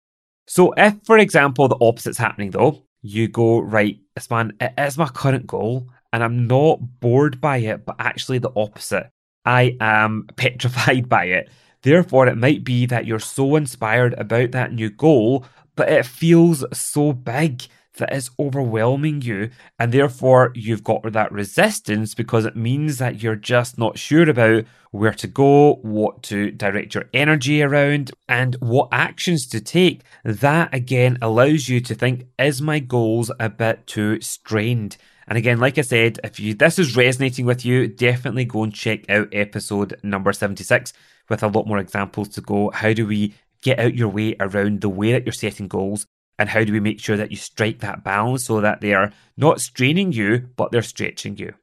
So, 0.48 0.74
if, 0.78 0.96
for 1.04 1.18
example, 1.18 1.68
the 1.68 1.76
opposite's 1.82 2.18
happening 2.18 2.52
though, 2.52 2.84
you 3.02 3.28
go, 3.28 3.60
right, 3.60 4.00
this 4.16 4.30
man, 4.30 4.54
it 4.62 4.74
is 4.78 4.98
my 4.98 5.10
current 5.10 5.46
goal, 5.46 5.90
and 6.14 6.24
I'm 6.24 6.48
not 6.48 7.00
bored 7.02 7.42
by 7.42 7.58
it, 7.58 7.86
but 7.86 7.98
actually 8.00 8.38
the 8.38 8.52
opposite. 8.56 9.10
I 9.48 9.78
am 9.80 10.28
petrified 10.36 11.08
by 11.08 11.26
it. 11.26 11.50
Therefore, 11.82 12.28
it 12.28 12.38
might 12.38 12.66
be 12.66 12.86
that 12.88 13.06
you're 13.06 13.18
so 13.18 13.56
inspired 13.56 14.14
about 14.16 14.52
that 14.52 14.74
new 14.74 14.90
goal, 14.90 15.46
but 15.78 15.90
it 15.90 16.06
feels 16.06 16.66
so 16.78 17.14
big 17.14 17.64
that 17.96 18.14
is 18.14 18.30
overwhelming 18.38 19.22
you. 19.22 19.50
And 19.80 19.94
therefore, 19.94 20.52
you've 20.54 20.84
got 20.84 21.14
that 21.14 21.32
resistance 21.32 22.14
because 22.14 22.44
it 22.44 22.58
means 22.58 22.98
that 22.98 23.24
you're 23.24 23.38
just 23.38 23.78
not 23.78 23.98
sure 23.98 24.30
about 24.30 24.66
where 24.92 25.14
to 25.14 25.28
go, 25.28 25.76
what 25.76 26.24
to 26.24 26.52
direct 26.52 26.94
your 26.94 27.06
energy 27.14 27.64
around, 27.64 28.12
and 28.28 28.56
what 28.60 28.90
actions 28.92 29.48
to 29.48 29.62
take. 29.62 30.04
That 30.26 30.74
again 30.74 31.18
allows 31.22 31.70
you 31.70 31.80
to 31.80 31.96
think, 31.96 32.26
is 32.38 32.62
my 32.62 32.80
goals 32.80 33.32
a 33.40 33.50
bit 33.50 33.88
too 33.88 34.20
strained? 34.20 34.98
And 35.28 35.38
again, 35.38 35.60
like 35.60 35.78
I 35.78 35.82
said, 35.82 36.20
if 36.24 36.40
you 36.40 36.54
this 36.54 36.80
is 36.80 36.96
resonating 36.96 37.46
with 37.46 37.66
you, 37.66 37.88
definitely 37.88 38.46
go 38.46 38.64
and 38.64 38.74
check 38.74 39.10
out 39.10 39.28
episode 39.34 40.00
number 40.04 40.32
76 40.32 40.94
with 41.30 41.44
a 41.44 41.48
lot 41.48 41.68
more 41.68 41.80
examples 41.80 42.30
to 42.30 42.42
go. 42.42 42.72
How 42.72 42.94
do 42.94 43.06
we 43.06 43.34
get 43.62 43.80
out 43.80 43.96
your 43.96 44.10
way 44.10 44.36
around 44.40 44.82
the 44.82 44.90
way 44.90 45.12
that 45.12 45.26
you're 45.26 45.34
setting 45.34 45.68
goals? 45.68 46.06
And 46.40 46.48
how 46.48 46.64
do 46.64 46.72
we 46.72 46.80
make 46.80 47.00
sure 47.00 47.18
that 47.18 47.32
you 47.32 47.38
strike 47.38 47.80
that 47.80 48.04
balance 48.04 48.46
so 48.46 48.62
that 48.62 48.80
they 48.80 48.94
are 48.94 49.12
not 49.38 49.60
straining 49.60 50.12
you, 50.12 50.50
but 50.56 50.72
they're 50.72 50.84
stretching 50.84 51.38
you? 51.38 51.54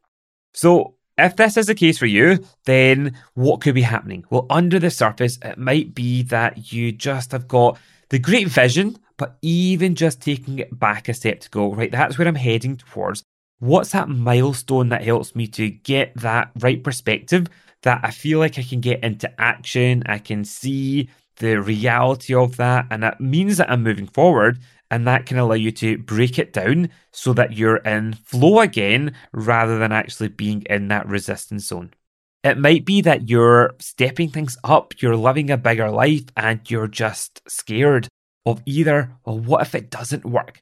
So, 0.53 0.97
if 1.17 1.37
this 1.37 1.57
is 1.57 1.67
the 1.67 1.77
case 1.77 1.97
for 1.97 2.07
you, 2.07 2.45
then 2.65 3.17
what 3.35 3.61
could 3.61 3.77
be 3.77 3.83
happening? 3.83 4.25
Well, 4.31 4.47
under 4.51 4.81
the 4.81 4.91
surface, 4.91 5.39
it 5.43 5.59
might 5.59 5.95
be 5.95 6.25
that 6.25 6.73
you 6.73 6.91
just 6.91 7.31
have 7.31 7.47
got 7.47 7.79
the 8.09 8.19
great 8.19 8.49
vision, 8.49 8.99
but 9.17 9.39
even 9.41 9.95
just 9.95 10.21
taking 10.21 10.59
it 10.59 10.77
back 10.77 11.09
a 11.09 11.15
step 11.15 11.39
to 11.41 11.51
go, 11.51 11.73
right, 11.73 11.93
that's 11.93 12.19
where 12.19 12.27
I'm 12.27 12.35
heading 12.35 12.77
towards. 12.77 13.23
What's 13.65 13.93
that 13.93 14.11
milestone 14.11 14.91
that 14.91 15.05
helps 15.05 15.35
me 15.35 15.47
to 15.47 15.71
get 15.71 16.13
that 16.17 16.51
right 16.61 16.85
perspective 16.85 17.47
that 17.81 17.99
I 18.03 18.11
feel 18.11 18.39
like 18.39 18.59
I 18.59 18.63
can 18.63 18.83
get 18.83 19.03
into 19.03 19.41
action? 19.41 20.03
I 20.05 20.19
can 20.19 20.45
see 20.45 21.09
the 21.37 21.63
reality 21.63 22.35
of 22.35 22.59
that, 22.59 22.87
and 22.91 23.03
that 23.03 23.23
means 23.23 23.57
that 23.57 23.71
I'm 23.71 23.83
moving 23.83 24.07
forward. 24.07 24.59
And 24.91 25.07
that 25.07 25.25
can 25.25 25.39
allow 25.39 25.55
you 25.55 25.73
to 25.73 25.97
break 25.97 26.39
it 26.39 26.53
down 26.53 26.91
so 27.11 27.33
that 27.33 27.55
you're 27.55 27.79
in 27.79 28.13
flow 28.13 28.61
again 28.61 29.15
rather 29.33 29.79
than 29.79 29.93
actually 29.93 30.29
being 30.29 30.61
in 30.69 30.89
that 30.89 31.09
resistance 31.09 31.65
zone. 31.65 31.95
It 32.43 32.59
might 32.59 32.85
be 32.85 33.01
that 33.01 33.31
you're 33.31 33.73
stepping 33.79 34.29
things 34.29 34.59
up, 34.63 34.93
you're 35.01 35.17
living 35.17 35.51
a 35.51 35.57
bigger 35.57 35.91
life, 35.91 36.25
and 36.37 36.61
you're 36.71 36.87
just 36.87 37.41
scared 37.49 38.09
of 38.45 38.61
either, 38.67 39.17
well, 39.25 39.39
what 39.39 39.63
if 39.63 39.75
it 39.75 39.89
doesn't 39.89 40.27
work? 40.27 40.61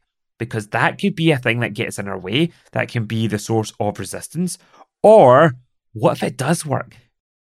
Because 0.49 0.69
that 0.69 1.01
could 1.01 1.15
be 1.15 1.31
a 1.31 1.39
thing 1.39 1.61
that 1.61 1.75
gets 1.75 1.99
in 1.99 2.09
our 2.09 2.19
way, 2.19 2.51
that 2.73 2.89
can 2.89 3.05
be 3.05 3.27
the 3.27 3.39
source 3.39 3.73
of 3.79 3.99
resistance. 3.99 4.59
Or 5.03 5.53
what 5.93 6.19
if 6.19 6.23
it 6.23 6.37
does 6.37 6.65
work? 6.67 6.97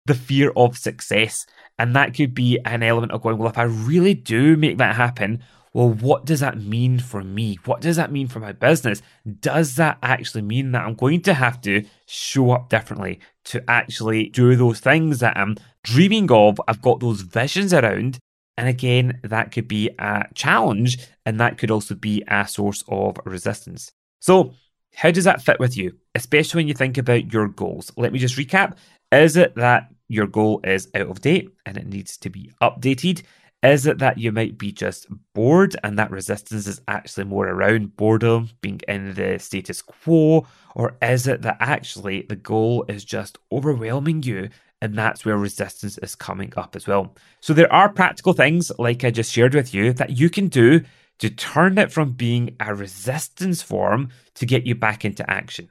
The 0.05 0.15
fear 0.15 0.51
of 0.55 0.77
success. 0.77 1.45
And 1.77 1.95
that 1.95 2.13
could 2.13 2.33
be 2.33 2.59
an 2.65 2.83
element 2.83 3.11
of 3.11 3.21
going, 3.21 3.37
well, 3.37 3.49
if 3.49 3.57
I 3.57 3.63
really 3.63 4.13
do 4.13 4.55
make 4.55 4.77
that 4.77 4.95
happen, 4.95 5.43
well, 5.73 5.89
what 5.89 6.25
does 6.25 6.41
that 6.41 6.59
mean 6.59 6.99
for 6.99 7.23
me? 7.23 7.57
What 7.65 7.81
does 7.81 7.95
that 7.95 8.11
mean 8.11 8.27
for 8.27 8.39
my 8.39 8.51
business? 8.51 9.01
Does 9.39 9.75
that 9.75 9.97
actually 10.03 10.41
mean 10.41 10.73
that 10.73 10.85
I'm 10.85 10.95
going 10.95 11.21
to 11.21 11.33
have 11.33 11.61
to 11.61 11.85
show 12.05 12.51
up 12.51 12.69
differently 12.69 13.19
to 13.45 13.63
actually 13.69 14.29
do 14.29 14.55
those 14.55 14.81
things 14.81 15.19
that 15.19 15.37
I'm 15.37 15.55
dreaming 15.83 16.29
of? 16.31 16.59
I've 16.67 16.81
got 16.81 16.99
those 16.99 17.21
visions 17.21 17.73
around 17.73 18.19
and 18.57 18.67
again, 18.67 19.19
that 19.23 19.51
could 19.51 19.67
be 19.67 19.89
a 19.97 20.25
challenge 20.33 20.97
and 21.25 21.39
that 21.39 21.57
could 21.57 21.71
also 21.71 21.95
be 21.95 22.23
a 22.27 22.47
source 22.47 22.83
of 22.87 23.17
resistance. 23.25 23.91
So, 24.19 24.53
how 24.93 25.09
does 25.11 25.23
that 25.23 25.41
fit 25.41 25.59
with 25.59 25.77
you, 25.77 25.95
especially 26.15 26.59
when 26.59 26.67
you 26.67 26.73
think 26.73 26.97
about 26.97 27.31
your 27.31 27.47
goals? 27.47 27.91
Let 27.95 28.11
me 28.11 28.19
just 28.19 28.37
recap. 28.37 28.75
Is 29.11 29.37
it 29.37 29.55
that 29.55 29.89
your 30.09 30.27
goal 30.27 30.59
is 30.65 30.89
out 30.93 31.07
of 31.07 31.21
date 31.21 31.49
and 31.65 31.77
it 31.77 31.87
needs 31.87 32.17
to 32.17 32.29
be 32.29 32.51
updated? 32.61 33.23
Is 33.63 33.85
it 33.85 33.99
that 33.99 34.17
you 34.17 34.31
might 34.31 34.57
be 34.57 34.71
just 34.71 35.07
bored 35.33 35.75
and 35.83 35.97
that 35.97 36.11
resistance 36.11 36.67
is 36.67 36.81
actually 36.87 37.25
more 37.25 37.47
around 37.47 37.95
boredom, 37.95 38.49
being 38.59 38.81
in 38.87 39.13
the 39.13 39.37
status 39.39 39.81
quo? 39.81 40.45
Or 40.75 40.97
is 41.01 41.27
it 41.27 41.43
that 41.43 41.57
actually 41.59 42.23
the 42.27 42.35
goal 42.35 42.85
is 42.87 43.05
just 43.05 43.37
overwhelming 43.51 44.23
you 44.23 44.49
and 44.81 44.97
that's 44.97 45.23
where 45.23 45.37
resistance 45.37 45.97
is 45.99 46.15
coming 46.15 46.51
up 46.57 46.75
as 46.75 46.87
well. 46.87 47.15
So 47.39 47.53
there 47.53 47.71
are 47.71 47.87
practical 47.87 48.33
things, 48.33 48.71
like 48.79 49.03
I 49.03 49.11
just 49.11 49.31
shared 49.31 49.53
with 49.53 49.73
you, 49.73 49.93
that 49.93 50.17
you 50.17 50.29
can 50.29 50.47
do 50.47 50.81
to 51.19 51.29
turn 51.29 51.77
it 51.77 51.91
from 51.91 52.13
being 52.13 52.55
a 52.59 52.73
resistance 52.73 53.61
form 53.61 54.09
to 54.35 54.45
get 54.45 54.65
you 54.65 54.73
back 54.73 55.05
into 55.05 55.29
action. 55.29 55.69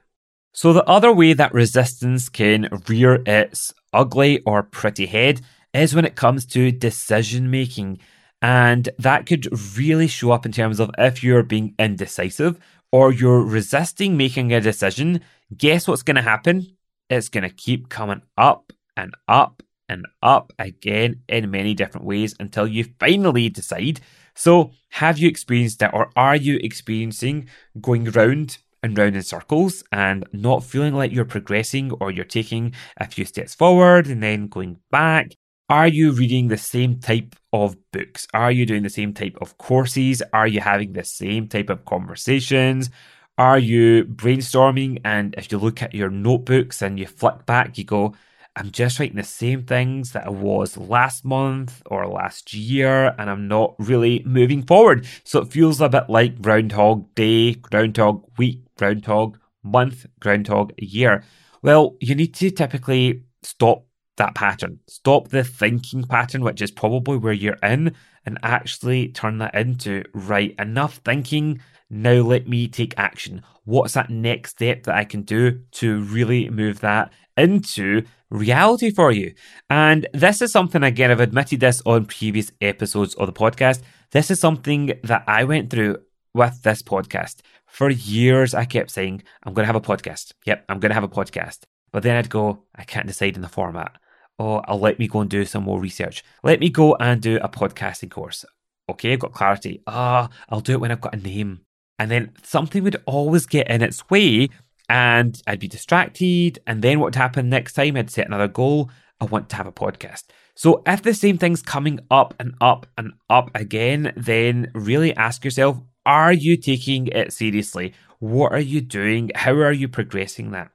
So 0.53 0.71
the 0.71 0.85
other 0.85 1.11
way 1.11 1.33
that 1.33 1.53
resistance 1.53 2.29
can 2.29 2.69
rear 2.87 3.21
its 3.25 3.73
ugly 3.93 4.39
or 4.45 4.63
pretty 4.63 5.05
head 5.05 5.41
is 5.73 5.93
when 5.93 6.05
it 6.05 6.15
comes 6.15 6.45
to 6.47 6.71
decision 6.71 7.51
making. 7.51 7.99
And 8.41 8.89
that 8.97 9.25
could 9.25 9.47
really 9.77 10.07
show 10.07 10.31
up 10.31 10.45
in 10.45 10.51
terms 10.51 10.79
of 10.79 10.89
if 10.97 11.23
you're 11.23 11.43
being 11.43 11.75
indecisive 11.77 12.57
or 12.91 13.11
you're 13.11 13.43
resisting 13.43 14.17
making 14.17 14.53
a 14.53 14.61
decision, 14.61 15.21
guess 15.55 15.87
what's 15.87 16.03
going 16.03 16.15
to 16.15 16.21
happen? 16.21 16.77
It's 17.09 17.29
going 17.29 17.43
to 17.43 17.49
keep 17.49 17.89
coming 17.89 18.21
up 18.37 18.70
and 18.97 19.13
up 19.27 19.63
and 19.89 20.05
up 20.23 20.53
again 20.57 21.21
in 21.27 21.51
many 21.51 21.73
different 21.73 22.05
ways 22.05 22.33
until 22.39 22.67
you 22.67 22.85
finally 22.99 23.49
decide. 23.49 23.99
So, 24.35 24.71
have 24.89 25.17
you 25.17 25.27
experienced 25.27 25.81
it, 25.81 25.91
or 25.93 26.09
are 26.15 26.35
you 26.35 26.57
experiencing 26.63 27.49
going 27.79 28.05
round 28.05 28.57
and 28.83 28.97
round 28.97 29.15
in 29.15 29.21
circles 29.21 29.83
and 29.91 30.25
not 30.33 30.63
feeling 30.63 30.93
like 30.93 31.11
you're 31.11 31.25
progressing 31.25 31.91
or 31.99 32.11
you're 32.11 32.25
taking 32.25 32.73
a 32.97 33.07
few 33.07 33.25
steps 33.25 33.53
forward 33.53 34.07
and 34.07 34.23
then 34.23 34.47
going 34.47 34.77
back? 34.89 35.33
Are 35.69 35.87
you 35.87 36.11
reading 36.11 36.47
the 36.47 36.57
same 36.57 36.99
type 36.99 37.35
of 37.53 37.77
books? 37.91 38.27
Are 38.33 38.51
you 38.51 38.65
doing 38.65 38.83
the 38.83 38.89
same 38.89 39.13
type 39.13 39.37
of 39.39 39.57
courses? 39.57 40.21
Are 40.33 40.47
you 40.47 40.59
having 40.59 40.93
the 40.93 41.03
same 41.03 41.47
type 41.47 41.69
of 41.69 41.85
conversations? 41.85 42.89
Are 43.37 43.59
you 43.59 44.03
brainstorming? 44.03 44.99
And 45.05 45.33
if 45.37 45.51
you 45.51 45.57
look 45.57 45.81
at 45.81 45.93
your 45.93 46.09
notebooks 46.09 46.81
and 46.81 46.99
you 46.99 47.07
flick 47.07 47.45
back, 47.45 47.77
you 47.77 47.85
go, 47.85 48.15
I'm 48.55 48.71
just 48.71 48.99
writing 48.99 49.15
the 49.15 49.23
same 49.23 49.63
things 49.63 50.11
that 50.11 50.27
I 50.27 50.29
was 50.29 50.77
last 50.77 51.23
month 51.23 51.81
or 51.85 52.05
last 52.07 52.53
year, 52.53 53.15
and 53.17 53.29
I'm 53.29 53.47
not 53.47 53.75
really 53.79 54.23
moving 54.25 54.63
forward. 54.63 55.07
So 55.23 55.41
it 55.41 55.51
feels 55.51 55.79
a 55.79 55.87
bit 55.87 56.09
like 56.09 56.41
Groundhog 56.41 57.15
Day, 57.15 57.53
Groundhog 57.53 58.25
Week, 58.37 58.61
Groundhog 58.77 59.39
Month, 59.63 60.05
Groundhog 60.19 60.73
Year. 60.77 61.23
Well, 61.61 61.95
you 62.01 62.13
need 62.13 62.33
to 62.35 62.51
typically 62.51 63.23
stop 63.41 63.85
that 64.21 64.35
pattern, 64.35 64.79
stop 64.87 65.29
the 65.29 65.43
thinking 65.43 66.03
pattern, 66.03 66.43
which 66.43 66.61
is 66.61 66.71
probably 66.71 67.17
where 67.17 67.33
you're 67.33 67.57
in, 67.63 67.95
and 68.25 68.37
actually 68.43 69.09
turn 69.09 69.39
that 69.39 69.55
into 69.55 70.03
right, 70.13 70.55
enough 70.59 70.97
thinking. 71.03 71.59
Now 71.89 72.21
let 72.21 72.47
me 72.47 72.67
take 72.67 72.93
action. 72.97 73.43
What's 73.65 73.93
that 73.93 74.09
next 74.09 74.51
step 74.51 74.83
that 74.83 74.95
I 74.95 75.03
can 75.03 75.23
do 75.23 75.61
to 75.73 76.01
really 76.03 76.49
move 76.49 76.79
that 76.81 77.11
into 77.37 78.03
reality 78.29 78.91
for 78.91 79.11
you. 79.11 79.33
And 79.69 80.07
this 80.13 80.41
is 80.41 80.51
something, 80.51 80.83
again, 80.83 81.11
I've 81.11 81.19
admitted 81.19 81.59
this 81.59 81.81
on 81.85 82.05
previous 82.05 82.51
episodes 82.61 83.13
of 83.15 83.27
the 83.27 83.33
podcast. 83.33 83.81
This 84.11 84.31
is 84.31 84.39
something 84.39 84.93
that 85.03 85.23
I 85.27 85.43
went 85.43 85.69
through 85.69 85.97
with 86.33 86.61
this 86.63 86.81
podcast. 86.81 87.41
For 87.67 87.89
years, 87.89 88.53
I 88.53 88.65
kept 88.65 88.91
saying, 88.91 89.23
I'm 89.43 89.53
going 89.53 89.63
to 89.63 89.73
have 89.73 89.75
a 89.75 89.81
podcast. 89.81 90.33
Yep, 90.45 90.65
I'm 90.69 90.79
going 90.79 90.89
to 90.89 90.95
have 90.95 91.03
a 91.03 91.09
podcast. 91.09 91.59
But 91.91 92.03
then 92.03 92.15
I'd 92.15 92.29
go, 92.29 92.63
I 92.75 92.83
can't 92.83 93.07
decide 93.07 93.35
on 93.35 93.41
the 93.41 93.49
format. 93.49 93.97
Oh, 94.41 94.63
I'll 94.65 94.79
let 94.79 94.97
me 94.97 95.07
go 95.07 95.19
and 95.19 95.29
do 95.29 95.45
some 95.45 95.65
more 95.65 95.79
research. 95.79 96.23
Let 96.43 96.59
me 96.59 96.71
go 96.71 96.95
and 96.95 97.21
do 97.21 97.37
a 97.43 97.47
podcasting 97.47 98.09
course. 98.09 98.43
Okay, 98.89 99.13
I've 99.13 99.19
got 99.19 99.33
clarity. 99.33 99.83
Ah, 99.85 100.29
oh, 100.31 100.35
I'll 100.49 100.61
do 100.61 100.71
it 100.71 100.79
when 100.79 100.89
I've 100.89 100.99
got 100.99 101.13
a 101.13 101.17
name. 101.17 101.61
And 101.99 102.09
then 102.09 102.33
something 102.41 102.83
would 102.83 103.03
always 103.05 103.45
get 103.45 103.69
in 103.69 103.83
its 103.83 104.09
way 104.09 104.49
and 104.89 105.39
I'd 105.45 105.59
be 105.59 105.67
distracted. 105.67 106.57
And 106.65 106.81
then 106.81 106.99
what 106.99 107.05
would 107.05 107.15
happen 107.15 107.49
next 107.49 107.73
time? 107.73 107.95
I'd 107.95 108.09
set 108.09 108.25
another 108.25 108.47
goal. 108.47 108.89
I 109.19 109.25
want 109.25 109.47
to 109.49 109.57
have 109.57 109.67
a 109.67 109.71
podcast. 109.71 110.23
So 110.55 110.81
if 110.87 111.03
the 111.03 111.13
same 111.13 111.37
thing's 111.37 111.61
coming 111.61 111.99
up 112.09 112.33
and 112.39 112.55
up 112.59 112.87
and 112.97 113.13
up 113.29 113.51
again, 113.53 114.11
then 114.17 114.71
really 114.73 115.15
ask 115.15 115.45
yourself 115.45 115.79
are 116.03 116.33
you 116.33 116.57
taking 116.57 117.05
it 117.05 117.31
seriously? 117.31 117.93
What 118.17 118.53
are 118.53 118.59
you 118.59 118.81
doing? 118.81 119.29
How 119.35 119.51
are 119.51 119.71
you 119.71 119.87
progressing 119.87 120.49
that? 120.49 120.71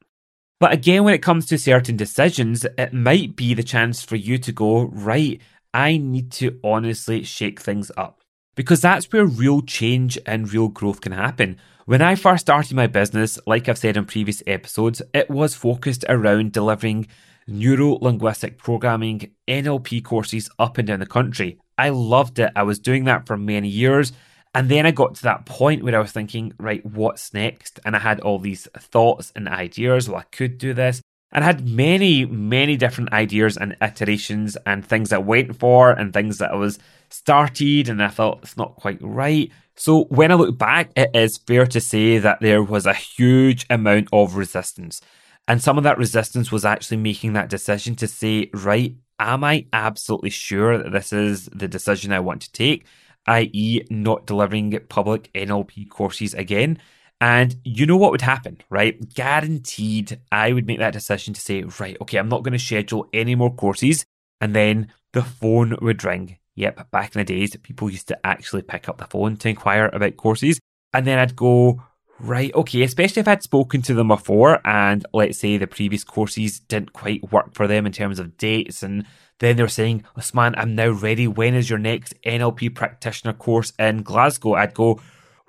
But 0.58 0.72
again, 0.72 1.04
when 1.04 1.14
it 1.14 1.22
comes 1.22 1.46
to 1.46 1.58
certain 1.58 1.96
decisions, 1.96 2.64
it 2.78 2.92
might 2.92 3.36
be 3.36 3.52
the 3.52 3.62
chance 3.62 4.02
for 4.02 4.16
you 4.16 4.38
to 4.38 4.52
go, 4.52 4.84
right, 4.84 5.40
I 5.74 5.98
need 5.98 6.32
to 6.32 6.58
honestly 6.64 7.22
shake 7.24 7.60
things 7.60 7.90
up. 7.96 8.22
Because 8.54 8.80
that's 8.80 9.12
where 9.12 9.26
real 9.26 9.60
change 9.60 10.18
and 10.24 10.50
real 10.50 10.68
growth 10.68 11.02
can 11.02 11.12
happen. 11.12 11.58
When 11.84 12.00
I 12.00 12.14
first 12.14 12.46
started 12.46 12.74
my 12.74 12.86
business, 12.86 13.38
like 13.46 13.68
I've 13.68 13.76
said 13.76 13.98
in 13.98 14.06
previous 14.06 14.42
episodes, 14.46 15.02
it 15.12 15.30
was 15.30 15.54
focused 15.54 16.06
around 16.08 16.52
delivering 16.52 17.06
neuro 17.46 17.98
linguistic 18.00 18.56
programming 18.56 19.32
NLP 19.46 20.02
courses 20.02 20.48
up 20.58 20.78
and 20.78 20.88
down 20.88 21.00
the 21.00 21.06
country. 21.06 21.58
I 21.76 21.90
loved 21.90 22.38
it. 22.38 22.50
I 22.56 22.62
was 22.62 22.78
doing 22.78 23.04
that 23.04 23.26
for 23.26 23.36
many 23.36 23.68
years. 23.68 24.12
And 24.56 24.70
then 24.70 24.86
I 24.86 24.90
got 24.90 25.14
to 25.16 25.22
that 25.24 25.44
point 25.44 25.84
where 25.84 25.94
I 25.94 26.00
was 26.00 26.12
thinking, 26.12 26.54
right, 26.58 26.82
what's 26.86 27.34
next? 27.34 27.78
And 27.84 27.94
I 27.94 27.98
had 27.98 28.20
all 28.20 28.38
these 28.38 28.66
thoughts 28.74 29.30
and 29.36 29.50
ideas. 29.50 30.08
Well, 30.08 30.18
I 30.18 30.34
could 30.34 30.56
do 30.56 30.72
this. 30.72 31.02
And 31.30 31.44
I 31.44 31.46
had 31.46 31.68
many, 31.68 32.24
many 32.24 32.78
different 32.78 33.12
ideas 33.12 33.58
and 33.58 33.76
iterations 33.82 34.56
and 34.64 34.82
things 34.82 35.12
I 35.12 35.18
went 35.18 35.58
for 35.58 35.90
and 35.90 36.10
things 36.10 36.38
that 36.38 36.52
I 36.52 36.54
was 36.54 36.78
started 37.10 37.90
and 37.90 38.02
I 38.02 38.08
thought 38.08 38.38
it's 38.44 38.56
not 38.56 38.76
quite 38.76 38.96
right. 39.02 39.52
So 39.74 40.04
when 40.04 40.32
I 40.32 40.36
look 40.36 40.56
back, 40.56 40.90
it 40.96 41.10
is 41.12 41.36
fair 41.36 41.66
to 41.66 41.78
say 41.78 42.16
that 42.16 42.40
there 42.40 42.62
was 42.62 42.86
a 42.86 42.94
huge 42.94 43.66
amount 43.68 44.08
of 44.10 44.36
resistance. 44.36 45.02
And 45.46 45.62
some 45.62 45.76
of 45.76 45.84
that 45.84 45.98
resistance 45.98 46.50
was 46.50 46.64
actually 46.64 46.96
making 46.96 47.34
that 47.34 47.50
decision 47.50 47.94
to 47.96 48.06
say, 48.06 48.48
right, 48.54 48.96
am 49.18 49.44
I 49.44 49.66
absolutely 49.74 50.30
sure 50.30 50.78
that 50.78 50.92
this 50.92 51.12
is 51.12 51.44
the 51.52 51.68
decision 51.68 52.10
I 52.10 52.20
want 52.20 52.40
to 52.40 52.52
take? 52.52 52.86
i.e., 53.26 53.82
not 53.90 54.26
delivering 54.26 54.78
public 54.88 55.30
NLP 55.34 55.88
courses 55.88 56.34
again. 56.34 56.78
And 57.20 57.56
you 57.64 57.86
know 57.86 57.96
what 57.96 58.10
would 58.10 58.22
happen, 58.22 58.58
right? 58.68 59.14
Guaranteed, 59.14 60.20
I 60.30 60.52
would 60.52 60.66
make 60.66 60.78
that 60.78 60.92
decision 60.92 61.34
to 61.34 61.40
say, 61.40 61.62
right, 61.80 61.96
okay, 62.02 62.18
I'm 62.18 62.28
not 62.28 62.42
going 62.42 62.52
to 62.52 62.58
schedule 62.58 63.08
any 63.12 63.34
more 63.34 63.54
courses. 63.54 64.04
And 64.40 64.54
then 64.54 64.92
the 65.12 65.22
phone 65.22 65.76
would 65.80 66.04
ring. 66.04 66.38
Yep, 66.56 66.90
back 66.90 67.14
in 67.14 67.20
the 67.20 67.24
days, 67.24 67.56
people 67.56 67.90
used 67.90 68.08
to 68.08 68.26
actually 68.26 68.62
pick 68.62 68.88
up 68.88 68.98
the 68.98 69.06
phone 69.06 69.36
to 69.38 69.48
inquire 69.48 69.86
about 69.92 70.16
courses. 70.16 70.60
And 70.92 71.06
then 71.06 71.18
I'd 71.18 71.36
go, 71.36 71.82
Right, 72.18 72.54
okay, 72.54 72.82
especially 72.82 73.20
if 73.20 73.28
I'd 73.28 73.42
spoken 73.42 73.82
to 73.82 73.94
them 73.94 74.08
before 74.08 74.58
and 74.64 75.04
let's 75.12 75.38
say 75.38 75.58
the 75.58 75.66
previous 75.66 76.02
courses 76.02 76.60
didn't 76.60 76.94
quite 76.94 77.30
work 77.30 77.54
for 77.54 77.66
them 77.66 77.84
in 77.84 77.92
terms 77.92 78.18
of 78.18 78.38
dates 78.38 78.82
and 78.82 79.04
then 79.40 79.56
they're 79.56 79.68
saying, 79.68 80.04
Usman, 80.16 80.54
I'm 80.56 80.74
now 80.74 80.90
ready. 80.90 81.28
When 81.28 81.54
is 81.54 81.68
your 81.68 81.78
next 81.78 82.14
NLP 82.22 82.74
practitioner 82.74 83.32
course 83.32 83.72
in 83.78 84.02
Glasgow? 84.02 84.54
I'd 84.54 84.74
go, 84.74 85.00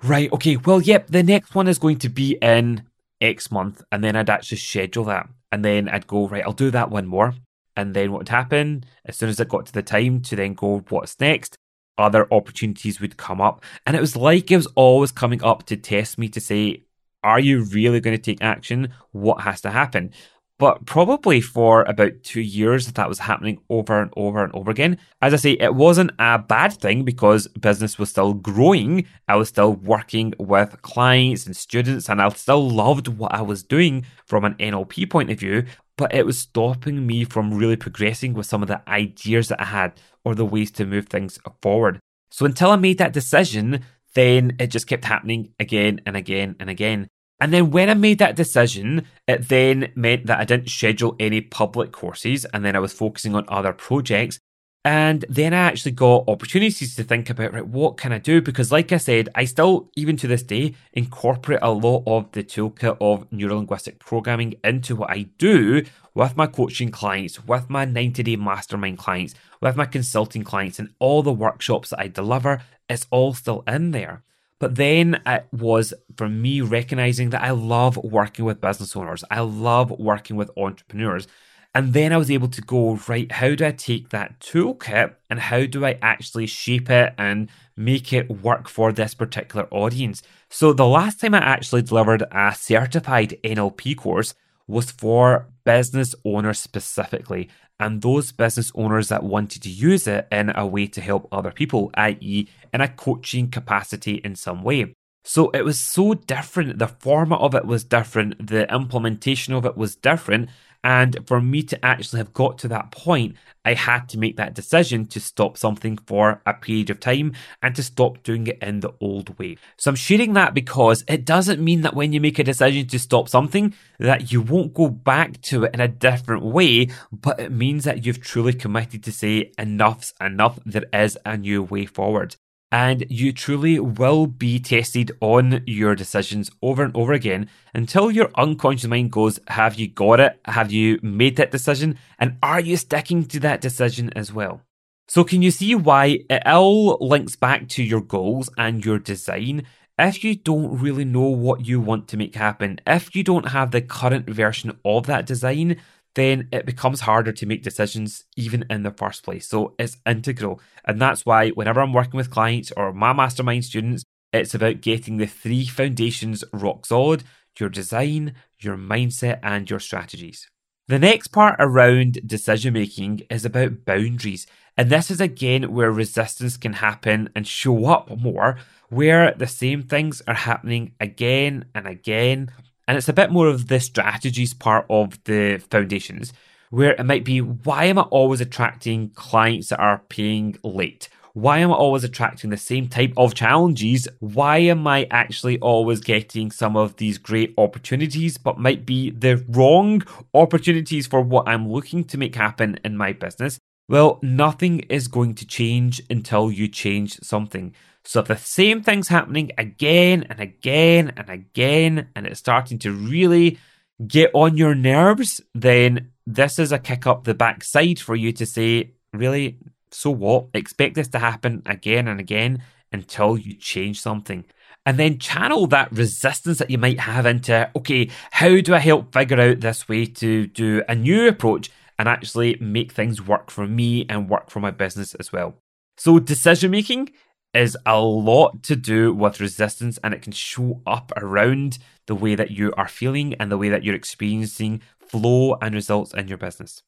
right, 0.02 0.32
okay, 0.32 0.56
well, 0.56 0.80
yep, 0.80 1.08
the 1.08 1.22
next 1.22 1.54
one 1.54 1.68
is 1.68 1.78
going 1.78 1.98
to 1.98 2.08
be 2.08 2.36
in 2.42 2.82
X 3.20 3.50
month. 3.50 3.82
And 3.90 4.04
then 4.04 4.16
I'd 4.16 4.30
actually 4.30 4.58
schedule 4.58 5.04
that. 5.04 5.28
And 5.50 5.64
then 5.64 5.88
I'd 5.88 6.06
go, 6.06 6.28
right, 6.28 6.44
I'll 6.44 6.52
do 6.52 6.70
that 6.70 6.90
one 6.90 7.06
more. 7.06 7.34
And 7.76 7.94
then 7.94 8.12
what 8.12 8.18
would 8.18 8.28
happen 8.28 8.84
as 9.04 9.16
soon 9.16 9.28
as 9.28 9.40
it 9.40 9.48
got 9.48 9.66
to 9.66 9.72
the 9.72 9.82
time 9.82 10.20
to 10.22 10.36
then 10.36 10.54
go, 10.54 10.84
what's 10.88 11.18
next? 11.20 11.56
other 11.98 12.32
opportunities 12.32 13.00
would 13.00 13.16
come 13.16 13.40
up. 13.40 13.62
And 13.86 13.96
it 13.96 14.00
was 14.00 14.16
like 14.16 14.50
it 14.50 14.56
was 14.56 14.68
always 14.76 15.12
coming 15.12 15.42
up 15.42 15.64
to 15.66 15.76
test 15.76 16.16
me 16.16 16.28
to 16.30 16.40
say, 16.40 16.84
are 17.24 17.40
you 17.40 17.64
really 17.64 18.00
going 18.00 18.16
to 18.16 18.22
take 18.22 18.40
action? 18.40 18.92
What 19.10 19.42
has 19.42 19.60
to 19.62 19.70
happen? 19.70 20.12
But 20.58 20.86
probably 20.86 21.40
for 21.40 21.82
about 21.82 22.24
two 22.24 22.40
years, 22.40 22.88
that 22.88 23.08
was 23.08 23.20
happening 23.20 23.60
over 23.70 24.02
and 24.02 24.12
over 24.16 24.42
and 24.42 24.52
over 24.54 24.72
again. 24.72 24.98
As 25.22 25.32
I 25.32 25.36
say, 25.36 25.52
it 25.52 25.76
wasn't 25.76 26.10
a 26.18 26.38
bad 26.38 26.72
thing 26.72 27.04
because 27.04 27.46
business 27.48 27.96
was 27.96 28.10
still 28.10 28.34
growing. 28.34 29.06
I 29.28 29.36
was 29.36 29.48
still 29.48 29.74
working 29.74 30.34
with 30.38 30.82
clients 30.82 31.46
and 31.46 31.56
students, 31.56 32.08
and 32.08 32.20
I 32.20 32.28
still 32.30 32.68
loved 32.68 33.06
what 33.06 33.32
I 33.32 33.42
was 33.42 33.62
doing 33.62 34.04
from 34.26 34.44
an 34.44 34.54
NLP 34.54 35.08
point 35.08 35.30
of 35.30 35.38
view. 35.38 35.64
But 35.96 36.12
it 36.12 36.26
was 36.26 36.38
stopping 36.38 37.06
me 37.06 37.24
from 37.24 37.54
really 37.54 37.76
progressing 37.76 38.34
with 38.34 38.46
some 38.46 38.62
of 38.62 38.68
the 38.68 38.82
ideas 38.88 39.48
that 39.48 39.60
I 39.60 39.66
had 39.66 40.00
or 40.24 40.34
the 40.34 40.44
ways 40.44 40.72
to 40.72 40.84
move 40.84 41.06
things 41.06 41.38
forward. 41.62 42.00
So 42.30 42.46
until 42.46 42.70
I 42.70 42.76
made 42.76 42.98
that 42.98 43.12
decision, 43.12 43.84
then 44.14 44.56
it 44.58 44.68
just 44.68 44.88
kept 44.88 45.04
happening 45.04 45.54
again 45.60 46.00
and 46.04 46.16
again 46.16 46.56
and 46.58 46.68
again. 46.68 47.08
And 47.40 47.52
then 47.52 47.70
when 47.70 47.88
I 47.88 47.94
made 47.94 48.18
that 48.18 48.36
decision, 48.36 49.06
it 49.26 49.48
then 49.48 49.92
meant 49.94 50.26
that 50.26 50.40
I 50.40 50.44
didn't 50.44 50.70
schedule 50.70 51.14
any 51.20 51.40
public 51.40 51.92
courses 51.92 52.44
and 52.46 52.64
then 52.64 52.74
I 52.74 52.80
was 52.80 52.92
focusing 52.92 53.34
on 53.34 53.44
other 53.48 53.72
projects. 53.72 54.40
And 54.84 55.24
then 55.28 55.52
I 55.52 55.58
actually 55.58 55.92
got 55.92 56.24
opportunities 56.28 56.96
to 56.96 57.04
think 57.04 57.28
about, 57.28 57.52
right, 57.52 57.66
what 57.66 57.96
can 57.96 58.12
I 58.12 58.18
do? 58.18 58.40
Because, 58.40 58.72
like 58.72 58.90
I 58.90 58.96
said, 58.96 59.28
I 59.34 59.44
still, 59.44 59.90
even 59.96 60.16
to 60.16 60.26
this 60.26 60.42
day, 60.42 60.74
incorporate 60.92 61.58
a 61.62 61.70
lot 61.70 62.04
of 62.06 62.30
the 62.32 62.42
toolkit 62.42 62.96
of 63.00 63.28
neurolinguistic 63.30 63.98
programming 63.98 64.54
into 64.64 64.96
what 64.96 65.10
I 65.10 65.26
do 65.36 65.84
with 66.14 66.36
my 66.36 66.46
coaching 66.46 66.90
clients, 66.90 67.44
with 67.44 67.68
my 67.68 67.84
90 67.84 68.22
day 68.22 68.36
mastermind 68.36 68.98
clients, 68.98 69.34
with 69.60 69.76
my 69.76 69.84
consulting 69.84 70.42
clients, 70.42 70.78
and 70.78 70.94
all 71.00 71.22
the 71.22 71.32
workshops 71.32 71.90
that 71.90 72.00
I 72.00 72.08
deliver. 72.08 72.62
It's 72.88 73.06
all 73.10 73.34
still 73.34 73.64
in 73.66 73.90
there. 73.90 74.22
But 74.58 74.74
then 74.74 75.20
it 75.24 75.46
was 75.52 75.94
for 76.16 76.28
me 76.28 76.60
recognizing 76.60 77.30
that 77.30 77.42
I 77.42 77.50
love 77.50 77.96
working 77.96 78.44
with 78.44 78.60
business 78.60 78.96
owners. 78.96 79.24
I 79.30 79.40
love 79.40 79.90
working 79.90 80.36
with 80.36 80.50
entrepreneurs. 80.56 81.28
And 81.74 81.92
then 81.92 82.12
I 82.12 82.16
was 82.16 82.30
able 82.30 82.48
to 82.48 82.62
go, 82.62 82.98
right, 83.06 83.30
how 83.30 83.54
do 83.54 83.64
I 83.64 83.72
take 83.72 84.08
that 84.08 84.40
toolkit 84.40 85.14
and 85.30 85.38
how 85.38 85.66
do 85.66 85.84
I 85.84 85.98
actually 86.02 86.46
shape 86.46 86.90
it 86.90 87.14
and 87.18 87.50
make 87.76 88.12
it 88.12 88.28
work 88.42 88.68
for 88.68 88.90
this 88.90 89.14
particular 89.14 89.68
audience? 89.70 90.22
So 90.48 90.72
the 90.72 90.86
last 90.86 91.20
time 91.20 91.34
I 91.34 91.38
actually 91.38 91.82
delivered 91.82 92.24
a 92.32 92.54
certified 92.56 93.36
NLP 93.44 93.96
course 93.96 94.34
was 94.66 94.90
for 94.90 95.48
business 95.64 96.14
owners 96.24 96.58
specifically 96.58 97.48
and 97.80 98.02
those 98.02 98.32
business 98.32 98.72
owners 98.74 99.08
that 99.08 99.22
wanted 99.22 99.62
to 99.62 99.70
use 99.70 100.06
it 100.06 100.26
in 100.32 100.50
a 100.54 100.66
way 100.66 100.86
to 100.86 101.00
help 101.00 101.28
other 101.30 101.50
people, 101.50 101.90
i.e., 101.94 102.48
in 102.72 102.80
a 102.80 102.88
coaching 102.88 103.50
capacity 103.50 104.14
in 104.16 104.34
some 104.34 104.62
way. 104.62 104.94
So 105.24 105.50
it 105.50 105.62
was 105.62 105.78
so 105.78 106.14
different. 106.14 106.78
The 106.78 106.88
format 106.88 107.40
of 107.40 107.54
it 107.54 107.66
was 107.66 107.84
different. 107.84 108.46
The 108.46 108.72
implementation 108.74 109.52
of 109.52 109.66
it 109.66 109.76
was 109.76 109.94
different. 109.94 110.48
And 110.84 111.26
for 111.26 111.40
me 111.40 111.62
to 111.64 111.84
actually 111.84 112.18
have 112.18 112.32
got 112.32 112.58
to 112.58 112.68
that 112.68 112.92
point, 112.92 113.36
I 113.64 113.74
had 113.74 114.08
to 114.10 114.18
make 114.18 114.36
that 114.36 114.54
decision 114.54 115.06
to 115.06 115.20
stop 115.20 115.58
something 115.58 115.98
for 116.06 116.40
a 116.46 116.54
period 116.54 116.90
of 116.90 117.00
time 117.00 117.34
and 117.62 117.74
to 117.74 117.82
stop 117.82 118.22
doing 118.22 118.46
it 118.46 118.58
in 118.62 118.80
the 118.80 118.94
old 119.00 119.38
way. 119.38 119.56
So 119.76 119.90
I'm 119.90 119.96
sharing 119.96 120.34
that 120.34 120.54
because 120.54 121.04
it 121.08 121.24
doesn't 121.24 121.62
mean 121.62 121.82
that 121.82 121.94
when 121.94 122.12
you 122.12 122.20
make 122.20 122.38
a 122.38 122.44
decision 122.44 122.86
to 122.88 122.98
stop 122.98 123.28
something 123.28 123.74
that 123.98 124.32
you 124.32 124.40
won't 124.40 124.72
go 124.72 124.88
back 124.88 125.40
to 125.42 125.64
it 125.64 125.74
in 125.74 125.80
a 125.80 125.88
different 125.88 126.44
way, 126.44 126.88
but 127.12 127.40
it 127.40 127.52
means 127.52 127.84
that 127.84 128.06
you've 128.06 128.22
truly 128.22 128.52
committed 128.52 129.02
to 129.04 129.12
say 129.12 129.52
enough's 129.58 130.14
enough. 130.20 130.58
There 130.64 130.86
is 130.92 131.18
a 131.24 131.36
new 131.36 131.62
way 131.62 131.86
forward 131.86 132.36
and 132.70 133.04
you 133.08 133.32
truly 133.32 133.78
will 133.78 134.26
be 134.26 134.58
tested 134.58 135.12
on 135.20 135.62
your 135.66 135.94
decisions 135.94 136.50
over 136.62 136.82
and 136.82 136.94
over 136.94 137.12
again 137.12 137.48
until 137.74 138.10
your 138.10 138.30
unconscious 138.36 138.88
mind 138.88 139.10
goes, 139.10 139.40
Have 139.48 139.76
you 139.76 139.88
got 139.88 140.20
it? 140.20 140.38
Have 140.44 140.70
you 140.70 140.98
made 141.02 141.36
that 141.36 141.50
decision? 141.50 141.98
And 142.18 142.36
are 142.42 142.60
you 142.60 142.76
sticking 142.76 143.24
to 143.26 143.40
that 143.40 143.60
decision 143.60 144.12
as 144.14 144.32
well? 144.32 144.62
So, 145.06 145.24
can 145.24 145.40
you 145.40 145.50
see 145.50 145.74
why 145.74 146.20
it 146.28 146.46
all 146.46 146.98
links 147.00 147.34
back 147.34 147.68
to 147.70 147.82
your 147.82 148.02
goals 148.02 148.50
and 148.58 148.84
your 148.84 148.98
design? 148.98 149.64
If 149.98 150.22
you 150.22 150.36
don't 150.36 150.78
really 150.78 151.04
know 151.04 151.28
what 151.28 151.66
you 151.66 151.80
want 151.80 152.06
to 152.08 152.16
make 152.16 152.36
happen, 152.36 152.78
if 152.86 153.16
you 153.16 153.24
don't 153.24 153.48
have 153.48 153.70
the 153.70 153.80
current 153.80 154.28
version 154.28 154.78
of 154.84 155.06
that 155.06 155.26
design, 155.26 155.80
then 156.18 156.48
it 156.52 156.66
becomes 156.66 157.00
harder 157.00 157.32
to 157.32 157.46
make 157.46 157.62
decisions 157.62 158.24
even 158.36 158.64
in 158.68 158.82
the 158.82 158.90
first 158.90 159.22
place. 159.22 159.46
So 159.46 159.74
it's 159.78 159.96
integral. 160.06 160.60
And 160.84 161.00
that's 161.00 161.24
why 161.24 161.50
whenever 161.50 161.80
I'm 161.80 161.92
working 161.92 162.16
with 162.16 162.30
clients 162.30 162.72
or 162.76 162.92
my 162.92 163.12
mastermind 163.12 163.64
students, 163.64 164.04
it's 164.32 164.54
about 164.54 164.80
getting 164.80 165.16
the 165.16 165.26
three 165.26 165.66
foundations 165.66 166.44
rock 166.52 166.86
solid 166.86 167.24
your 167.58 167.68
design, 167.68 168.34
your 168.60 168.76
mindset, 168.76 169.40
and 169.42 169.68
your 169.68 169.80
strategies. 169.80 170.48
The 170.86 170.98
next 170.98 171.28
part 171.28 171.56
around 171.58 172.20
decision 172.24 172.72
making 172.74 173.22
is 173.30 173.44
about 173.44 173.84
boundaries. 173.84 174.46
And 174.76 174.90
this 174.90 175.10
is 175.10 175.20
again 175.20 175.72
where 175.72 175.90
resistance 175.90 176.56
can 176.56 176.74
happen 176.74 177.30
and 177.34 177.46
show 177.46 177.86
up 177.86 178.16
more, 178.16 178.58
where 178.88 179.34
the 179.34 179.46
same 179.46 179.82
things 179.82 180.22
are 180.28 180.34
happening 180.34 180.92
again 181.00 181.64
and 181.74 181.86
again 181.86 182.52
and 182.88 182.96
it's 182.96 183.08
a 183.08 183.12
bit 183.12 183.30
more 183.30 183.46
of 183.46 183.68
the 183.68 183.78
strategies 183.78 184.54
part 184.54 184.86
of 184.88 185.22
the 185.24 185.58
foundations, 185.70 186.32
where 186.70 186.92
it 186.92 187.04
might 187.04 187.24
be 187.24 187.40
why 187.40 187.84
am 187.84 187.98
I 187.98 188.02
always 188.02 188.40
attracting 188.40 189.10
clients 189.10 189.68
that 189.68 189.78
are 189.78 190.02
paying 190.08 190.56
late? 190.64 191.10
Why 191.34 191.58
am 191.58 191.70
I 191.70 191.74
always 191.74 192.02
attracting 192.02 192.48
the 192.48 192.56
same 192.56 192.88
type 192.88 193.12
of 193.16 193.34
challenges? 193.34 194.08
Why 194.20 194.58
am 194.58 194.86
I 194.86 195.06
actually 195.10 195.58
always 195.60 196.00
getting 196.00 196.50
some 196.50 196.76
of 196.76 196.96
these 196.96 197.18
great 197.18 197.52
opportunities, 197.58 198.38
but 198.38 198.58
might 198.58 198.86
be 198.86 199.10
the 199.10 199.44
wrong 199.48 200.02
opportunities 200.32 201.06
for 201.06 201.20
what 201.20 201.46
I'm 201.46 201.68
looking 201.68 202.04
to 202.04 202.18
make 202.18 202.34
happen 202.34 202.80
in 202.84 202.96
my 202.96 203.12
business? 203.12 203.58
Well, 203.88 204.18
nothing 204.22 204.80
is 204.90 205.08
going 205.08 205.34
to 205.36 205.46
change 205.46 206.02
until 206.10 206.50
you 206.50 206.68
change 206.68 207.20
something. 207.20 207.74
So 208.08 208.20
if 208.20 208.26
the 208.26 208.36
same 208.38 208.82
thing's 208.82 209.08
happening 209.08 209.50
again 209.58 210.24
and 210.30 210.40
again 210.40 211.12
and 211.18 211.28
again, 211.28 212.08
and 212.16 212.26
it's 212.26 212.40
starting 212.40 212.78
to 212.78 212.90
really 212.90 213.58
get 214.06 214.30
on 214.32 214.56
your 214.56 214.74
nerves, 214.74 215.42
then 215.54 216.12
this 216.26 216.58
is 216.58 216.72
a 216.72 216.78
kick 216.78 217.06
up 217.06 217.24
the 217.24 217.34
backside 217.34 217.98
for 217.98 218.16
you 218.16 218.32
to 218.32 218.46
say, 218.46 218.94
really, 219.12 219.58
so 219.90 220.08
what? 220.10 220.46
Expect 220.54 220.94
this 220.94 221.08
to 221.08 221.18
happen 221.18 221.62
again 221.66 222.08
and 222.08 222.18
again 222.18 222.62
until 222.92 223.36
you 223.36 223.52
change 223.52 224.00
something. 224.00 224.46
And 224.86 224.98
then 224.98 225.18
channel 225.18 225.66
that 225.66 225.92
resistance 225.92 226.60
that 226.60 226.70
you 226.70 226.78
might 226.78 227.00
have 227.00 227.26
into, 227.26 227.70
okay, 227.76 228.08
how 228.30 228.58
do 228.62 228.74
I 228.74 228.78
help 228.78 229.12
figure 229.12 229.38
out 229.38 229.60
this 229.60 229.86
way 229.86 230.06
to 230.06 230.46
do 230.46 230.82
a 230.88 230.94
new 230.94 231.28
approach 231.28 231.70
and 231.98 232.08
actually 232.08 232.56
make 232.58 232.90
things 232.90 233.20
work 233.20 233.50
for 233.50 233.66
me 233.66 234.06
and 234.08 234.30
work 234.30 234.48
for 234.48 234.60
my 234.60 234.70
business 234.70 235.14
as 235.16 235.30
well? 235.30 235.56
So, 235.98 236.18
decision 236.20 236.70
making 236.70 237.10
is 237.54 237.76
a 237.86 238.00
lot 238.00 238.62
to 238.64 238.76
do 238.76 239.12
with 239.12 239.40
resistance 239.40 239.98
and 240.04 240.12
it 240.12 240.22
can 240.22 240.32
show 240.32 240.80
up 240.86 241.12
around 241.16 241.78
the 242.06 242.14
way 242.14 242.34
that 242.34 242.50
you 242.50 242.72
are 242.76 242.88
feeling 242.88 243.34
and 243.34 243.50
the 243.50 243.58
way 243.58 243.68
that 243.68 243.84
you're 243.84 243.94
experiencing 243.94 244.82
flow 245.00 245.56
and 245.60 245.74
results 245.74 246.12
in 246.14 246.28
your 246.28 246.38
business. 246.38 246.82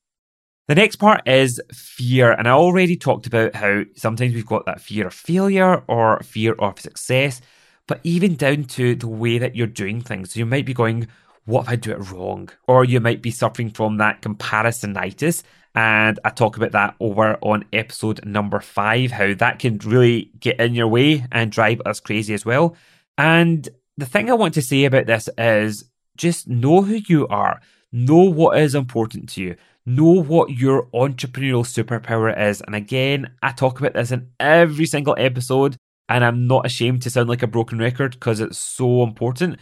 The 0.68 0.74
next 0.74 0.96
part 0.96 1.26
is 1.26 1.60
fear. 1.72 2.32
And 2.32 2.46
I 2.46 2.52
already 2.52 2.96
talked 2.96 3.26
about 3.26 3.56
how 3.56 3.82
sometimes 3.96 4.34
we've 4.34 4.46
got 4.46 4.66
that 4.66 4.80
fear 4.80 5.08
of 5.08 5.14
failure 5.14 5.82
or 5.88 6.20
fear 6.20 6.52
of 6.52 6.78
success, 6.78 7.40
but 7.88 8.00
even 8.04 8.36
down 8.36 8.64
to 8.64 8.94
the 8.94 9.08
way 9.08 9.38
that 9.38 9.56
you're 9.56 9.66
doing 9.66 10.00
things. 10.00 10.36
You 10.36 10.46
might 10.46 10.66
be 10.66 10.74
going, 10.74 11.08
what 11.44 11.62
if 11.62 11.68
I 11.68 11.76
do 11.76 11.92
it 11.92 12.10
wrong? 12.10 12.50
Or 12.68 12.84
you 12.84 13.00
might 13.00 13.22
be 13.22 13.30
suffering 13.30 13.70
from 13.70 13.98
that 13.98 14.22
comparisonitis. 14.22 15.42
And 15.74 16.18
I 16.24 16.30
talk 16.30 16.56
about 16.56 16.72
that 16.72 16.96
over 17.00 17.38
on 17.42 17.64
episode 17.72 18.24
number 18.24 18.60
five, 18.60 19.12
how 19.12 19.34
that 19.34 19.58
can 19.60 19.78
really 19.78 20.30
get 20.40 20.58
in 20.58 20.74
your 20.74 20.88
way 20.88 21.24
and 21.30 21.52
drive 21.52 21.80
us 21.86 22.00
crazy 22.00 22.34
as 22.34 22.44
well. 22.44 22.76
And 23.16 23.68
the 23.96 24.06
thing 24.06 24.30
I 24.30 24.34
want 24.34 24.54
to 24.54 24.62
say 24.62 24.84
about 24.84 25.06
this 25.06 25.28
is 25.38 25.84
just 26.16 26.48
know 26.48 26.82
who 26.82 26.94
you 27.06 27.28
are, 27.28 27.60
know 27.92 28.22
what 28.22 28.58
is 28.58 28.74
important 28.74 29.28
to 29.30 29.42
you, 29.42 29.56
know 29.86 30.22
what 30.22 30.50
your 30.50 30.86
entrepreneurial 30.86 31.64
superpower 31.64 32.36
is. 32.48 32.60
And 32.62 32.74
again, 32.74 33.30
I 33.42 33.52
talk 33.52 33.78
about 33.78 33.94
this 33.94 34.10
in 34.10 34.30
every 34.40 34.86
single 34.86 35.14
episode, 35.18 35.76
and 36.08 36.24
I'm 36.24 36.46
not 36.46 36.66
ashamed 36.66 37.02
to 37.02 37.10
sound 37.10 37.28
like 37.28 37.42
a 37.42 37.46
broken 37.46 37.78
record 37.78 38.12
because 38.12 38.40
it's 38.40 38.58
so 38.58 39.02
important. 39.02 39.58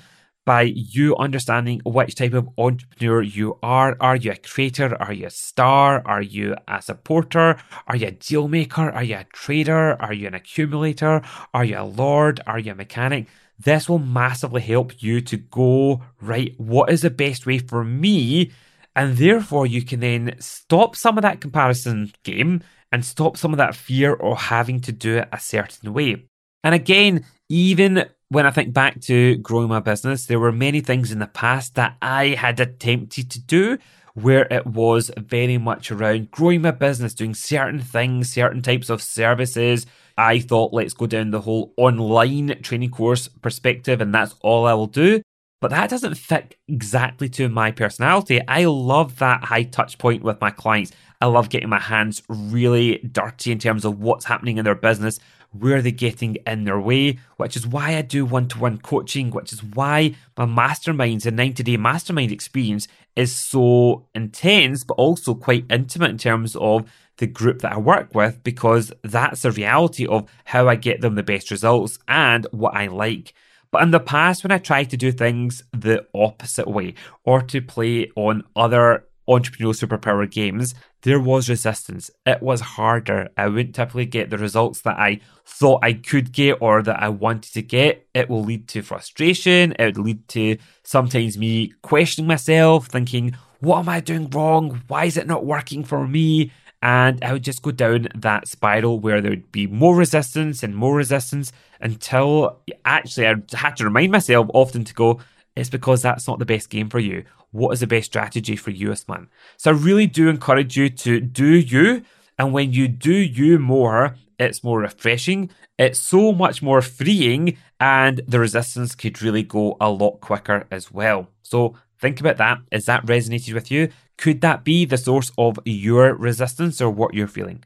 By 0.49 0.63
you 0.63 1.15
understanding 1.17 1.83
which 1.85 2.15
type 2.15 2.33
of 2.33 2.49
entrepreneur 2.57 3.21
you 3.21 3.59
are. 3.63 3.99
Are 4.01 4.17
you 4.17 4.31
a 4.33 4.37
creator? 4.37 4.97
Are 4.99 5.13
you 5.13 5.27
a 5.27 5.31
star? 5.31 6.01
Are 6.07 6.23
you 6.23 6.57
a 6.67 6.81
supporter? 6.81 7.59
Are 7.87 7.97
you 7.97 8.07
a 8.07 8.13
deal 8.13 8.49
maker? 8.49 8.89
Are 8.89 9.03
you 9.03 9.17
a 9.17 9.27
trader? 9.35 10.01
Are 10.01 10.15
you 10.15 10.27
an 10.27 10.33
accumulator? 10.33 11.21
Are 11.53 11.67
you 11.67 11.77
a 11.79 11.85
lord? 11.85 12.41
Are 12.47 12.59
you 12.59 12.73
a 12.73 12.75
mechanic? 12.75 13.27
This 13.59 13.91
will 13.91 13.99
massively 13.99 14.63
help 14.63 15.03
you 15.03 15.21
to 15.21 15.37
go, 15.37 16.03
right, 16.23 16.55
what 16.57 16.91
is 16.91 17.03
the 17.03 17.11
best 17.11 17.45
way 17.45 17.59
for 17.59 17.85
me 17.85 18.51
and 18.97 19.19
therefore, 19.19 19.67
you 19.67 19.83
can 19.83 20.01
then 20.01 20.35
stop 20.41 20.97
some 20.97 21.19
of 21.19 21.23
that 21.23 21.43
comparison 21.43 22.11
game 22.25 22.63
and 22.91 23.05
stop 23.05 23.37
some 23.37 23.53
of 23.53 23.59
that 23.59 23.77
fear 23.77 24.15
of 24.15 24.39
having 24.39 24.81
to 24.81 24.93
do 24.93 25.19
it 25.19 25.29
a 25.31 25.39
certain 25.39 25.93
way. 25.93 26.25
And 26.65 26.75
again, 26.75 27.25
even 27.49 28.07
when 28.31 28.47
I 28.47 28.51
think 28.51 28.73
back 28.75 29.01
to 29.03 29.37
growing 29.37 29.69
my 29.69 29.81
business, 29.81 30.27
there 30.27 30.38
were 30.38 30.53
many 30.53 30.81
things 30.81 31.11
in 31.11 31.19
the 31.19 31.27
past 31.27 31.75
that 31.77 31.97
I 32.03 32.29
had 32.29 32.61
attempted 32.61 33.31
to 33.31 33.41
do 33.41 33.79
where 34.14 34.47
it 34.51 34.67
was 34.67 35.11
very 35.17 35.59
much 35.59 35.91
around 35.91 36.31
growing 36.31 36.62
my 36.62 36.73
business, 36.73 37.14
doing 37.14 37.35
certain 37.35 37.81
things, 37.81 38.33
certain 38.33 38.62
types 38.62 38.91
of 38.91 39.01
services. 39.01 39.87
I 40.17 40.41
thought, 40.41 40.75
let's 40.75 40.95
go 40.95 41.07
down 41.07 41.31
the 41.31 41.41
whole 41.41 41.73
online 41.77 42.61
training 42.62 42.91
course 42.91 43.29
perspective, 43.29 44.01
and 44.01 44.12
that's 44.14 44.35
all 44.41 44.67
I 44.67 44.75
will 44.75 44.88
do. 44.88 45.23
But 45.61 45.71
that 45.71 45.91
doesn't 45.91 46.17
fit 46.17 46.57
exactly 46.69 47.29
to 47.31 47.49
my 47.49 47.71
personality. 47.71 48.41
I 48.47 48.64
love 48.64 49.19
that 49.19 49.45
high 49.45 49.64
touch 49.64 49.99
point 49.99 50.23
with 50.23 50.41
my 50.41 50.51
clients. 50.51 50.93
I 51.21 51.27
love 51.27 51.49
getting 51.49 51.69
my 51.69 51.81
hands 51.81 52.23
really 52.29 52.99
dirty 52.99 53.51
in 53.51 53.59
terms 53.59 53.85
of 53.85 53.99
what's 53.99 54.25
happening 54.25 54.59
in 54.59 54.64
their 54.64 54.77
business, 54.77 55.19
where 55.51 55.81
they're 55.81 55.93
getting 55.93 56.37
in 56.47 56.65
their 56.65 56.81
way, 56.81 57.19
which 57.37 57.57
is 57.57 57.67
why 57.67 57.97
I 57.97 58.03
do 58.03 58.25
one 58.25 58.49
to 58.49 58.59
one 58.59 58.79
coaching, 58.79 59.31
which 59.31 59.53
is 59.53 59.63
why 59.63 60.15
my 60.37 60.47
masterminds 60.47 61.27
and 61.27 61.37
90 61.37 61.63
day 61.63 61.77
mastermind 61.77 62.33
experience 62.33 62.87
is 63.17 63.35
so 63.35 64.07
intense, 64.15 64.85
but 64.85 64.95
also 64.95 65.35
quite 65.35 65.65
intimate 65.71 66.11
in 66.11 66.19
terms 66.19 66.55
of 66.57 66.91
the 67.17 67.27
group 67.27 67.63
that 67.63 67.73
I 67.73 67.79
work 67.79 68.15
with, 68.15 68.43
because 68.45 68.93
that's 69.03 69.45
a 69.45 69.51
reality 69.51 70.07
of 70.07 70.29
how 70.45 70.69
I 70.69 70.77
get 70.77 71.01
them 71.01 71.15
the 71.15 71.23
best 71.23 71.51
results 71.51 71.99
and 72.07 72.47
what 72.53 72.77
I 72.77 72.87
like. 72.87 73.35
But 73.71 73.83
in 73.83 73.91
the 73.91 74.01
past, 74.01 74.45
when 74.45 74.53
I 74.53 74.59
tried 74.59 74.91
to 74.91 74.97
do 74.97 75.13
things 75.13 75.63
the 75.73 76.07
opposite 76.15 76.69
way 76.69 76.95
or 77.25 77.43
to 77.43 77.61
play 77.61 78.11
on 78.17 78.45
other 78.57 79.08
entrepreneurial 79.29 79.87
superpower 79.87 80.31
games, 80.31 80.75
there 81.03 81.21
was 81.21 81.49
resistance. 81.49 82.11
It 82.27 82.43
was 82.43 82.61
harder. 82.61 83.29
I 83.37 83.49
wouldn't 83.49 83.75
typically 83.75 84.07
get 84.07 84.31
the 84.31 84.38
results 84.38 84.81
that 84.83 84.99
I 84.99 85.21
thought 85.45 85.85
I 85.85 85.93
could 85.93 86.33
get 86.33 86.59
or 86.61 86.83
that 86.83 87.03
I 87.03 87.09
wanted 87.11 87.53
to 87.53 87.62
get. 87.62 88.07
It 88.14 88.29
will 88.29 88.43
lead 88.43 88.69
to 88.69 88.83
frustration. 88.83 89.75
It 89.79 89.85
would 89.85 89.99
lead 89.99 90.29
to 90.29 90.57
sometimes 90.83 91.38
me 91.38 91.75
questioning 91.83 92.27
myself, 92.27 92.87
thinking, 92.87 93.37
what 93.61 93.81
am 93.81 93.88
I 93.88 94.01
doing 94.01 94.31
wrong? 94.31 94.83
Why 94.88 95.05
is 95.05 95.17
it 95.17 95.27
not 95.27 95.45
working 95.45 95.85
for 95.85 96.07
me? 96.07 96.53
And 96.81 97.25
I 97.25 97.33
would 97.33 97.43
just 97.43 97.62
go 97.62 97.73
down 97.73 98.07
that 98.14 98.47
spiral 98.47 99.01
where 99.01 99.21
there 99.21 99.33
would 99.33 99.51
be 99.51 99.67
more 99.67 99.97
resistance 99.97 100.62
and 100.62 100.77
more 100.77 100.95
resistance 100.95 101.51
until 101.81 102.61
actually 102.85 103.27
I 103.27 103.35
had 103.53 103.77
to 103.77 103.85
remind 103.85 104.12
myself 104.12 104.47
often 104.55 104.85
to 104.85 104.95
go, 104.95 105.21
it's 105.59 105.71
because 105.71 106.03
that's 106.03 106.29
not 106.29 106.38
the 106.38 106.47
best 106.47 106.71
game 106.71 106.88
for 106.88 106.99
you. 106.99 107.25
What 107.51 107.73
is 107.73 107.81
the 107.81 107.87
best 107.87 108.07
strategy 108.07 108.57
for 108.57 108.71
you, 108.71 108.92
Usman? 108.92 109.29
So 109.57 109.71
I 109.71 109.75
really 109.75 110.07
do 110.07 110.29
encourage 110.29 110.77
you 110.77 110.88
to 110.90 111.21
do 111.21 111.47
you. 111.47 112.03
And 112.38 112.53
when 112.53 112.73
you 112.73 112.87
do 112.87 113.12
you 113.12 113.59
more, 113.59 114.14
it's 114.38 114.62
more 114.62 114.81
refreshing. 114.81 115.51
It's 115.79 115.99
so 115.99 116.33
much 116.33 116.62
more 116.62 116.81
freeing, 116.83 117.57
and 117.81 118.21
the 118.27 118.38
resistance 118.40 118.94
could 118.94 119.21
really 119.23 119.42
go 119.42 119.77
a 119.81 119.90
lot 119.90 120.21
quicker 120.21 120.66
as 120.71 120.92
well. 120.92 121.29
So 121.42 121.75
think 122.01 122.21
about 122.21 122.37
that. 122.37 122.59
Is 122.71 122.87
that 122.87 123.07
resonated 123.07 123.55
with 123.55 123.71
you? 123.71 123.88
Could 124.16 124.40
that 124.42 124.64
be 124.64 124.85
the 124.85 124.99
source 124.99 125.33
of 125.38 125.59
your 125.64 126.14
resistance 126.14 126.81
or 126.81 126.90
what 126.90 127.14
you're 127.14 127.27
feeling? 127.27 127.64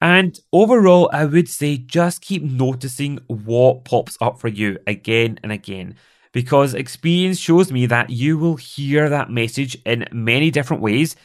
And 0.00 0.38
overall, 0.52 1.10
I 1.12 1.26
would 1.26 1.48
say 1.48 1.76
just 1.76 2.22
keep 2.22 2.42
noticing 2.42 3.18
what 3.26 3.84
pops 3.84 4.16
up 4.20 4.40
for 4.40 4.48
you 4.48 4.78
again 4.86 5.38
and 5.42 5.52
again. 5.52 5.96
Because 6.32 6.74
experience 6.74 7.38
shows 7.38 7.72
me 7.72 7.86
that 7.86 8.10
you 8.10 8.38
will 8.38 8.56
hear 8.56 9.08
that 9.08 9.30
message 9.30 9.76
in 9.84 10.06
many 10.12 10.50
different 10.50 10.82
ways 10.82 11.16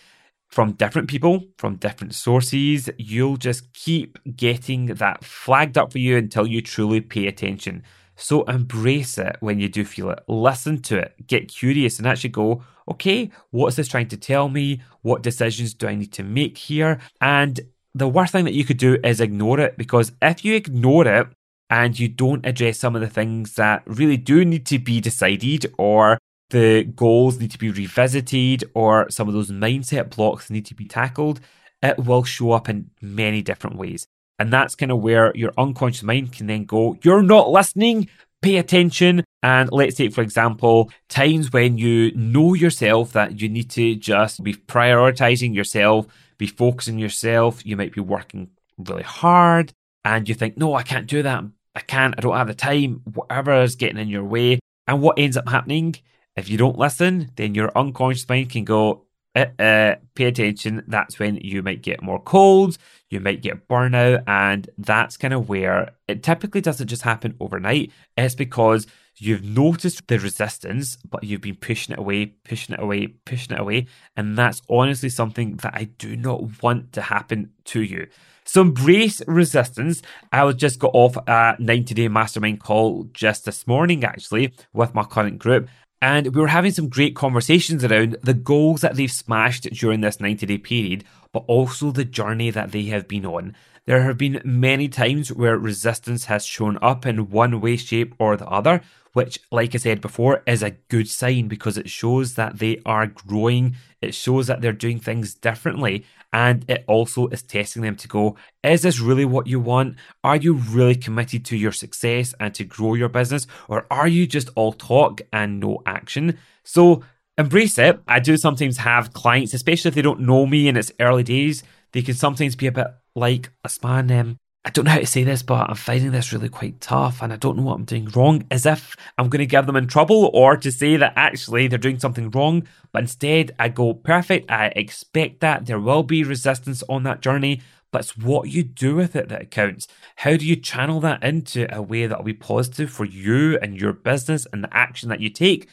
from 0.49 0.71
different 0.73 1.09
people, 1.09 1.43
from 1.57 1.75
different 1.75 2.15
sources. 2.15 2.89
You'll 2.97 3.37
just 3.37 3.73
keep 3.73 4.17
getting 4.35 4.87
that 4.87 5.23
flagged 5.23 5.77
up 5.77 5.91
for 5.91 5.99
you 5.99 6.17
until 6.17 6.47
you 6.47 6.61
truly 6.61 7.01
pay 7.01 7.27
attention. 7.27 7.83
So 8.15 8.43
embrace 8.43 9.17
it 9.17 9.35
when 9.41 9.59
you 9.59 9.67
do 9.67 9.83
feel 9.83 10.09
it. 10.09 10.19
Listen 10.27 10.81
to 10.83 10.97
it. 10.97 11.27
Get 11.27 11.49
curious 11.49 11.97
and 11.97 12.07
actually 12.07 12.29
go, 12.29 12.63
okay, 12.89 13.31
what's 13.51 13.75
this 13.75 13.87
trying 13.87 14.07
to 14.09 14.17
tell 14.17 14.47
me? 14.47 14.81
What 15.01 15.23
decisions 15.23 15.73
do 15.73 15.87
I 15.87 15.95
need 15.95 16.13
to 16.13 16.23
make 16.23 16.57
here? 16.57 16.99
And 17.19 17.59
the 17.93 18.07
worst 18.07 18.31
thing 18.31 18.45
that 18.45 18.53
you 18.53 18.65
could 18.65 18.77
do 18.77 18.97
is 19.03 19.19
ignore 19.19 19.59
it 19.59 19.77
because 19.77 20.13
if 20.21 20.45
you 20.45 20.55
ignore 20.55 21.07
it 21.07 21.27
and 21.69 21.97
you 21.97 22.07
don't 22.07 22.45
address 22.45 22.79
some 22.79 22.95
of 22.95 23.01
the 23.01 23.09
things 23.09 23.55
that 23.55 23.83
really 23.85 24.17
do 24.17 24.45
need 24.45 24.65
to 24.67 24.79
be 24.79 25.01
decided 25.01 25.65
or 25.77 26.17
the 26.51 26.83
goals 26.83 27.39
need 27.39 27.51
to 27.51 27.57
be 27.57 27.71
revisited 27.71 28.63
or 28.73 29.09
some 29.09 29.27
of 29.27 29.33
those 29.33 29.51
mindset 29.51 30.15
blocks 30.15 30.49
need 30.49 30.65
to 30.67 30.75
be 30.75 30.87
tackled, 30.87 31.39
it 31.81 31.97
will 31.97 32.23
show 32.23 32.51
up 32.51 32.69
in 32.69 32.89
many 33.01 33.41
different 33.41 33.77
ways. 33.77 34.05
And 34.37 34.51
that's 34.51 34.75
kind 34.75 34.91
of 34.91 34.99
where 34.99 35.35
your 35.35 35.53
unconscious 35.57 36.03
mind 36.03 36.33
can 36.33 36.47
then 36.47 36.65
go, 36.65 36.97
You're 37.01 37.23
not 37.23 37.49
listening, 37.49 38.09
pay 38.41 38.57
attention. 38.57 39.23
And 39.41 39.71
let's 39.71 39.95
take, 39.95 40.13
for 40.13 40.21
example, 40.21 40.91
times 41.07 41.51
when 41.51 41.77
you 41.77 42.11
know 42.15 42.53
yourself 42.53 43.13
that 43.13 43.39
you 43.39 43.47
need 43.49 43.69
to 43.71 43.95
just 43.95 44.43
be 44.43 44.53
prioritizing 44.53 45.55
yourself, 45.55 46.07
be 46.37 46.47
focusing 46.47 46.99
yourself. 46.99 47.65
You 47.65 47.77
might 47.77 47.93
be 47.93 48.01
working 48.01 48.49
really 48.77 49.03
hard 49.03 49.71
and 50.05 50.29
you 50.29 50.35
think, 50.35 50.55
No, 50.55 50.75
I 50.75 50.83
can't 50.83 51.07
do 51.07 51.21
that. 51.23 51.43
I 51.75 51.81
can't. 51.81 52.15
I 52.17 52.21
don't 52.21 52.37
have 52.37 52.47
the 52.47 52.53
time. 52.53 53.01
Whatever 53.13 53.61
is 53.63 53.75
getting 53.75 53.97
in 53.97 54.07
your 54.07 54.23
way. 54.23 54.59
And 54.87 55.01
what 55.01 55.19
ends 55.19 55.35
up 55.35 55.49
happening? 55.49 55.95
If 56.37 56.47
you 56.47 56.57
don't 56.57 56.77
listen, 56.77 57.31
then 57.35 57.55
your 57.55 57.71
unconscious 57.75 58.29
mind 58.29 58.51
can 58.51 58.63
go, 58.63 59.05
uh, 59.35 59.47
uh, 59.59 59.95
pay 60.13 60.25
attention. 60.25 60.83
That's 60.87 61.17
when 61.19 61.37
you 61.37 61.63
might 61.63 61.81
get 61.81 62.01
more 62.01 62.21
colds, 62.21 62.77
you 63.09 63.19
might 63.19 63.41
get 63.41 63.67
burnout, 63.67 64.23
and 64.27 64.69
that's 64.77 65.17
kind 65.17 65.33
of 65.33 65.49
where 65.49 65.91
it 66.07 66.23
typically 66.23 66.61
doesn't 66.61 66.87
just 66.87 67.01
happen 67.01 67.35
overnight. 67.39 67.91
It's 68.15 68.35
because 68.35 68.85
you've 69.17 69.43
noticed 69.43 70.07
the 70.07 70.19
resistance, 70.19 70.97
but 71.09 71.23
you've 71.23 71.41
been 71.41 71.55
pushing 71.55 71.93
it 71.93 71.99
away, 71.99 72.27
pushing 72.27 72.75
it 72.75 72.81
away, 72.81 73.07
pushing 73.07 73.55
it 73.55 73.59
away. 73.59 73.87
And 74.15 74.37
that's 74.37 74.61
honestly 74.69 75.09
something 75.09 75.57
that 75.57 75.73
I 75.73 75.85
do 75.85 76.15
not 76.15 76.61
want 76.61 76.93
to 76.93 77.01
happen 77.01 77.51
to 77.65 77.81
you. 77.81 78.07
So 78.45 78.61
embrace 78.61 79.21
resistance. 79.27 80.03
I 80.31 80.43
was 80.43 80.55
just 80.55 80.79
got 80.79 80.91
off 80.93 81.17
a 81.27 81.55
90 81.59 81.95
day 81.95 82.07
mastermind 82.07 82.59
call 82.59 83.09
just 83.11 83.45
this 83.45 83.65
morning, 83.65 84.03
actually, 84.03 84.53
with 84.71 84.93
my 84.93 85.03
current 85.03 85.39
group. 85.39 85.67
And 86.01 86.35
we 86.35 86.41
were 86.41 86.47
having 86.47 86.71
some 86.71 86.87
great 86.87 87.15
conversations 87.15 87.83
around 87.83 88.17
the 88.21 88.35
goals 88.35 88.81
that 88.81 88.95
they've 88.95 89.11
smashed 89.11 89.63
during 89.71 90.01
this 90.01 90.19
90 90.19 90.45
day 90.45 90.57
period, 90.59 91.03
but 91.31 91.43
also 91.47 91.91
the 91.91 92.05
journey 92.05 92.51
that 92.51 92.71
they 92.71 92.83
have 92.83 93.07
been 93.07 93.25
on. 93.25 93.55
There 93.85 94.03
have 94.03 94.17
been 94.17 94.41
many 94.45 94.89
times 94.89 95.31
where 95.31 95.57
resistance 95.57 96.25
has 96.25 96.45
shown 96.45 96.77
up 96.81 97.05
in 97.05 97.29
one 97.29 97.61
way, 97.61 97.77
shape, 97.77 98.13
or 98.19 98.37
the 98.37 98.47
other, 98.47 98.81
which, 99.15 99.39
like 99.49 99.73
I 99.73 99.77
said 99.77 100.01
before, 100.01 100.43
is 100.45 100.61
a 100.61 100.71
good 100.89 101.07
sign 101.07 101.47
because 101.47 101.77
it 101.77 101.89
shows 101.89 102.33
that 102.33 102.59
they 102.59 102.81
are 102.85 103.07
growing. 103.07 103.77
It 104.01 104.13
shows 104.13 104.47
that 104.47 104.59
they're 104.59 104.73
doing 104.73 104.99
things 104.99 105.33
differently. 105.33 106.05
And 106.33 106.65
it 106.67 106.83
also 106.85 107.27
is 107.27 107.41
testing 107.41 107.81
them 107.81 107.95
to 107.95 108.09
go, 108.09 108.35
is 108.61 108.81
this 108.81 108.99
really 108.99 109.23
what 109.23 109.47
you 109.47 109.61
want? 109.61 109.95
Are 110.21 110.35
you 110.35 110.55
really 110.55 110.95
committed 110.95 111.45
to 111.45 111.55
your 111.55 111.71
success 111.71 112.35
and 112.41 112.53
to 112.55 112.65
grow 112.65 112.93
your 112.93 113.07
business? 113.07 113.47
Or 113.69 113.87
are 113.89 114.07
you 114.09 114.27
just 114.27 114.49
all 114.55 114.73
talk 114.73 115.21
and 115.31 115.61
no 115.61 115.81
action? 115.85 116.37
So, 116.65 117.01
embrace 117.37 117.77
it. 117.77 118.01
I 118.09 118.19
do 118.19 118.35
sometimes 118.35 118.79
have 118.79 119.13
clients, 119.13 119.53
especially 119.53 119.87
if 119.89 119.95
they 119.95 120.01
don't 120.01 120.19
know 120.19 120.45
me 120.45 120.67
and 120.67 120.77
it's 120.77 120.91
early 120.99 121.23
days, 121.23 121.63
they 121.93 122.01
can 122.01 122.15
sometimes 122.15 122.57
be 122.57 122.67
a 122.67 122.71
bit 122.73 122.87
like, 123.15 123.49
man, 123.81 124.11
um, 124.11 124.37
I 124.65 124.71
don't 124.71 124.85
know 124.85 124.91
how 124.91 124.99
to 124.99 125.05
say 125.05 125.23
this, 125.23 125.43
but 125.43 125.69
I'm 125.69 125.75
finding 125.75 126.11
this 126.11 126.33
really 126.33 126.49
quite 126.49 126.81
tough 126.81 127.21
and 127.21 127.31
I 127.31 127.35
don't 127.35 127.55
know 127.55 127.63
what 127.63 127.75
I'm 127.75 127.85
doing 127.85 128.05
wrong, 128.15 128.47
as 128.49 128.65
if 128.65 128.95
I'm 129.15 129.29
going 129.29 129.39
to 129.39 129.45
get 129.45 129.67
them 129.67 129.75
in 129.75 129.85
trouble 129.85 130.31
or 130.33 130.57
to 130.57 130.71
say 130.71 130.97
that 130.97 131.13
actually 131.15 131.67
they're 131.67 131.77
doing 131.77 131.99
something 131.99 132.31
wrong. 132.31 132.67
But 132.91 133.03
instead, 133.03 133.53
I 133.59 133.69
go, 133.69 133.93
perfect, 133.93 134.49
I 134.49 134.73
expect 134.75 135.41
that. 135.41 135.67
There 135.67 135.79
will 135.79 136.01
be 136.01 136.23
resistance 136.23 136.81
on 136.89 137.03
that 137.03 137.21
journey, 137.21 137.61
but 137.91 138.01
it's 138.01 138.17
what 138.17 138.49
you 138.49 138.63
do 138.63 138.95
with 138.95 139.15
it 139.15 139.29
that 139.29 139.51
counts. 139.51 139.87
How 140.15 140.35
do 140.35 140.47
you 140.47 140.55
channel 140.55 140.99
that 141.01 141.23
into 141.23 141.67
a 141.73 141.83
way 141.83 142.07
that 142.07 142.17
will 142.17 142.25
be 142.25 142.33
positive 142.33 142.89
for 142.89 143.05
you 143.05 143.59
and 143.59 143.79
your 143.79 143.93
business 143.93 144.47
and 144.51 144.63
the 144.63 144.75
action 144.75 145.09
that 145.09 145.21
you 145.21 145.29
take? 145.29 145.69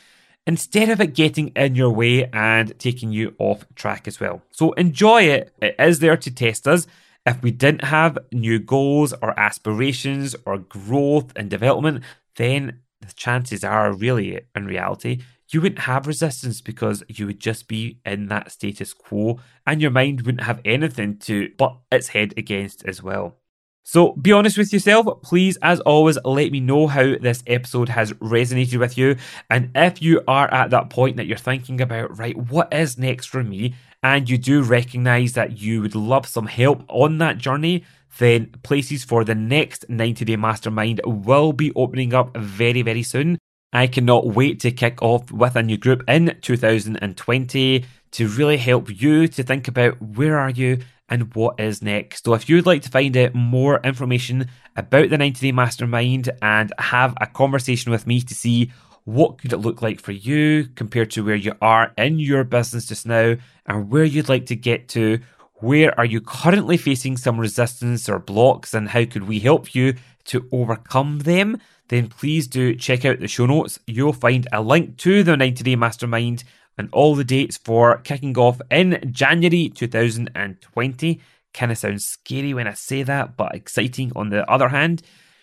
Instead 0.47 0.91
of 0.91 1.01
it 1.01 1.15
getting 1.15 1.49
in 1.49 1.77
your 1.77 1.91
way 1.93 2.29
and 2.33 2.79
taking 2.79 3.11
you 3.11 3.35
off 3.39 3.65
track 3.75 4.07
as 4.07 4.21
well. 4.21 4.43
So 4.51 4.73
enjoy 4.73 5.23
it. 5.23 5.55
It 5.63 5.77
is 5.79 6.01
there 6.01 6.19
to 6.19 6.31
test 6.31 6.69
us. 6.69 6.87
If 7.25 7.43
we 7.43 7.51
didn't 7.51 7.85
have 7.85 8.19
new 8.33 8.59
goals 8.59 9.13
or 9.23 9.39
aspirations 9.39 10.35
or 10.45 10.59
growth 10.59 11.33
and 11.37 11.49
development, 11.49 12.03
then 12.37 12.81
the 13.01 13.13
chances 13.15 13.65
are 13.65 13.93
really 13.93 14.41
in 14.55 14.67
reality 14.67 15.21
you 15.53 15.61
wouldn't 15.61 15.81
have 15.81 16.07
resistance 16.07 16.61
because 16.61 17.03
you 17.09 17.27
would 17.27 17.41
just 17.41 17.69
be 17.69 18.01
in 18.07 18.29
that 18.29 18.51
status 18.51 18.95
quo 18.95 19.39
and 19.67 19.83
your 19.83 19.91
mind 19.91 20.23
wouldn't 20.23 20.45
have 20.45 20.61
anything 20.65 21.19
to 21.19 21.51
butt 21.59 21.77
its 21.91 22.09
head 22.09 22.35
against 22.37 22.85
as 22.87 23.03
well. 23.03 23.37
So 23.85 24.13
be 24.13 24.33
honest 24.33 24.57
with 24.57 24.73
yourself. 24.73 25.07
Please, 25.23 25.59
as 25.61 25.81
always, 25.81 26.17
let 26.25 26.53
me 26.53 26.61
know 26.61 26.87
how 26.87 27.17
this 27.21 27.43
episode 27.47 27.89
has 27.91 28.13
resonated 28.15 28.79
with 28.79 28.97
you. 28.97 29.17
And 29.51 29.71
if 29.75 30.01
you 30.01 30.23
are 30.29 30.53
at 30.55 30.71
that 30.71 30.89
point 30.89 31.17
that 31.17 31.27
you're 31.27 31.37
thinking 31.37 31.81
about, 31.81 32.17
right, 32.17 32.37
what 32.37 32.73
is 32.73 32.97
next 32.97 33.27
for 33.27 33.43
me? 33.43 33.75
And 34.03 34.29
you 34.29 34.37
do 34.37 34.63
recognize 34.63 35.35
that 35.35 35.59
you 35.61 35.83
would 35.83 35.95
love 35.95 36.27
some 36.27 36.47
help 36.47 36.85
on 36.89 37.19
that 37.19 37.39
journey, 37.39 37.85
then 38.19 38.47
places 38.63 39.05
for 39.05 39.25
the 39.25 39.35
next 39.35 39.89
90 39.89 40.25
day 40.25 40.37
mastermind 40.37 41.01
will 41.05 41.53
be 41.53 41.73
opening 41.75 42.13
up 42.13 42.37
very, 42.37 42.83
very 42.83 43.03
soon. 43.03 43.39
I 43.73 43.87
cannot 43.87 44.27
wait 44.27 44.61
to 44.61 44.71
kick 44.71 45.01
off 45.01 45.31
with 45.33 45.57
a 45.57 45.63
new 45.63 45.79
group 45.79 46.03
in 46.07 46.37
2020 46.43 47.85
to 48.11 48.29
really 48.29 48.59
help 48.59 49.01
you 49.01 49.29
to 49.29 49.43
think 49.43 49.67
about 49.67 50.01
where 50.03 50.39
are 50.39 50.51
you 50.51 50.81
and 51.09 51.35
what 51.35 51.59
is 51.59 51.83
next. 51.83 52.25
So 52.25 52.35
if 52.35 52.49
you'd 52.49 52.67
like 52.67 52.83
to 52.83 52.91
find 52.91 53.17
out 53.17 53.35
more 53.35 53.81
information 53.83 54.49
about 54.77 55.11
the 55.11 55.19
90 55.19 55.41
Day 55.41 55.53
Mastermind 55.53 56.31
and 56.43 56.73
have 56.79 57.15
a 57.21 57.27
conversation 57.27 57.93
with 57.93 58.07
me 58.07 58.21
to 58.21 58.35
see 58.35 58.71
what 59.05 59.39
could 59.39 59.53
it 59.53 59.59
look 59.59 59.83
like 59.83 60.01
for 60.01 60.13
you 60.13 60.67
compared 60.75 61.11
to 61.13 61.25
where 61.25 61.37
you 61.37 61.55
are 61.61 61.93
in 61.99 62.19
your 62.19 62.45
business 62.45 62.87
just 62.87 63.07
now 63.07 63.37
and 63.67 63.91
where 63.91 64.05
you'd 64.05 64.29
like 64.29 64.47
to 64.47 64.57
get 64.57 64.89
to, 64.89 65.21
where 65.55 65.99
are 65.99 66.05
you 66.05 66.21
currently 66.21 66.77
facing 66.77 67.17
some 67.17 67.39
resistance 67.39 68.09
or 68.09 68.19
blocks 68.19 68.75
and 68.75 68.89
how 68.89 69.05
could 69.05 69.29
we 69.29 69.39
help 69.41 69.75
you 69.75 69.95
to 70.25 70.49
overcome 70.53 71.21
them, 71.21 71.59
then 71.89 72.09
please 72.09 72.47
do 72.47 72.75
check 72.75 73.05
out 73.05 73.19
the 73.19 73.29
show 73.29 73.47
notes. 73.47 73.79
You'll 73.87 74.13
find 74.13 74.47
a 74.53 74.63
link 74.63 74.97
to 74.99 75.23
the 75.23 75.37
90 75.37 75.65
Day 75.65 75.77
Mastermind 75.77 76.45
and 76.79 76.89
all 76.93 77.15
the 77.15 77.25
dates 77.25 77.59
for 77.59 77.99
kicking 77.99 78.37
off 78.39 78.61
in 78.71 79.13
January 79.13 79.69
2020. 79.69 81.21
Kind 81.53 81.73
of 81.73 81.79
sounds 81.79 82.05
scary 82.05 82.55
when 82.55 82.67
I 82.67 82.75
say 82.75 83.03
that, 83.03 83.37
but 83.37 83.55
exciting 83.55 84.13
on 84.17 84.31
the 84.31 84.49
other 84.51 84.69
hand. 84.69 85.03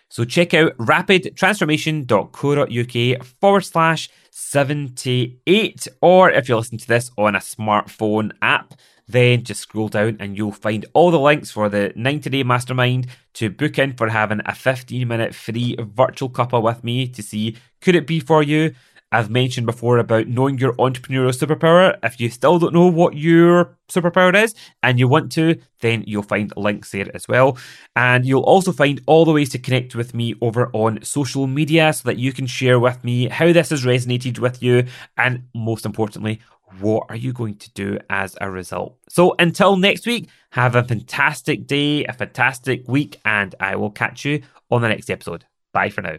So 0.09 0.25
check 0.25 0.53
out 0.53 0.77
rapidtransformation.co.uk 0.77 3.25
forward 3.39 3.61
slash 3.61 4.09
78. 4.31 5.87
Or 6.01 6.29
if 6.31 6.49
you're 6.49 6.57
listening 6.57 6.79
to 6.79 6.87
this 6.87 7.11
on 7.17 7.35
a 7.35 7.39
smartphone 7.39 8.31
app, 8.41 8.73
then 9.07 9.43
just 9.43 9.61
scroll 9.61 9.87
down 9.87 10.17
and 10.19 10.35
you'll 10.37 10.51
find 10.51 10.85
all 10.93 11.11
the 11.11 11.19
links 11.19 11.51
for 11.51 11.69
the 11.69 11.93
90 11.95 12.29
day 12.29 12.43
mastermind 12.43 13.07
to 13.33 13.49
book 13.49 13.79
in 13.79 13.93
for 13.93 14.09
having 14.09 14.41
a 14.45 14.53
15 14.53 15.07
minute 15.07 15.33
free 15.33 15.77
virtual 15.79 16.29
cuppa 16.29 16.61
with 16.61 16.83
me 16.83 17.07
to 17.07 17.23
see 17.23 17.55
could 17.81 17.95
it 17.95 18.05
be 18.05 18.19
for 18.19 18.43
you. 18.43 18.75
I've 19.11 19.29
mentioned 19.29 19.65
before 19.65 19.97
about 19.97 20.27
knowing 20.27 20.57
your 20.57 20.73
entrepreneurial 20.73 21.35
superpower. 21.35 21.97
If 22.03 22.19
you 22.19 22.29
still 22.29 22.59
don't 22.59 22.73
know 22.73 22.87
what 22.87 23.15
your 23.15 23.77
superpower 23.89 24.35
is 24.35 24.53
and 24.83 24.99
you 24.99 25.07
want 25.07 25.31
to, 25.33 25.59
then 25.81 26.03
you'll 26.05 26.23
find 26.23 26.53
links 26.55 26.91
there 26.91 27.07
as 27.15 27.27
well. 27.27 27.57
And 27.95 28.25
you'll 28.25 28.43
also 28.43 28.71
find 28.71 29.01
all 29.07 29.25
the 29.25 29.31
ways 29.31 29.49
to 29.49 29.59
connect 29.59 29.95
with 29.95 30.13
me 30.13 30.35
over 30.41 30.69
on 30.73 31.03
social 31.03 31.47
media 31.47 31.91
so 31.93 32.07
that 32.07 32.17
you 32.17 32.33
can 32.33 32.45
share 32.45 32.79
with 32.79 33.03
me 33.03 33.27
how 33.27 33.51
this 33.51 33.71
has 33.71 33.83
resonated 33.83 34.39
with 34.39 34.61
you 34.61 34.85
and 35.17 35.43
most 35.55 35.85
importantly, 35.85 36.39
what 36.79 37.05
are 37.09 37.15
you 37.15 37.33
going 37.33 37.55
to 37.55 37.71
do 37.73 37.97
as 38.09 38.37
a 38.39 38.49
result? 38.49 38.97
So 39.09 39.35
until 39.39 39.75
next 39.75 40.05
week, 40.05 40.29
have 40.51 40.75
a 40.75 40.83
fantastic 40.83 41.67
day, 41.67 42.05
a 42.05 42.13
fantastic 42.13 42.87
week, 42.87 43.19
and 43.25 43.55
I 43.59 43.75
will 43.75 43.91
catch 43.91 44.25
you 44.25 44.43
on 44.69 44.81
the 44.81 44.89
next 44.89 45.09
episode. 45.09 45.45
Bye 45.73 45.89
for 45.89 46.01
now. 46.01 46.17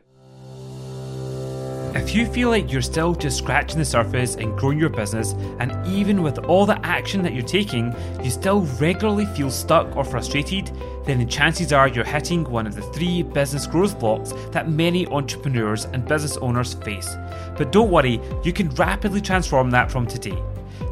If 1.92 2.14
you 2.14 2.24
feel 2.24 2.50
like 2.50 2.70
you're 2.70 2.82
still 2.82 3.16
just 3.16 3.38
scratching 3.38 3.78
the 3.78 3.84
surface 3.84 4.36
and 4.36 4.56
growing 4.56 4.78
your 4.78 4.90
business, 4.90 5.32
and 5.58 5.72
even 5.88 6.22
with 6.22 6.38
all 6.38 6.64
the 6.64 6.78
action 6.86 7.20
that 7.22 7.34
you're 7.34 7.42
taking, 7.42 7.92
you 8.22 8.30
still 8.30 8.60
regularly 8.80 9.26
feel 9.26 9.50
stuck 9.50 9.96
or 9.96 10.04
frustrated, 10.04 10.70
then 11.04 11.18
the 11.18 11.26
chances 11.26 11.72
are 11.72 11.88
you're 11.88 12.04
hitting 12.04 12.44
one 12.44 12.68
of 12.68 12.76
the 12.76 12.82
three 12.82 13.24
business 13.24 13.66
growth 13.66 13.98
blocks 13.98 14.32
that 14.52 14.70
many 14.70 15.04
entrepreneurs 15.08 15.86
and 15.86 16.06
business 16.06 16.36
owners 16.36 16.74
face. 16.74 17.16
But 17.56 17.72
don't 17.72 17.90
worry, 17.90 18.20
you 18.44 18.52
can 18.52 18.70
rapidly 18.70 19.20
transform 19.20 19.70
that 19.72 19.90
from 19.90 20.06
today. 20.06 20.40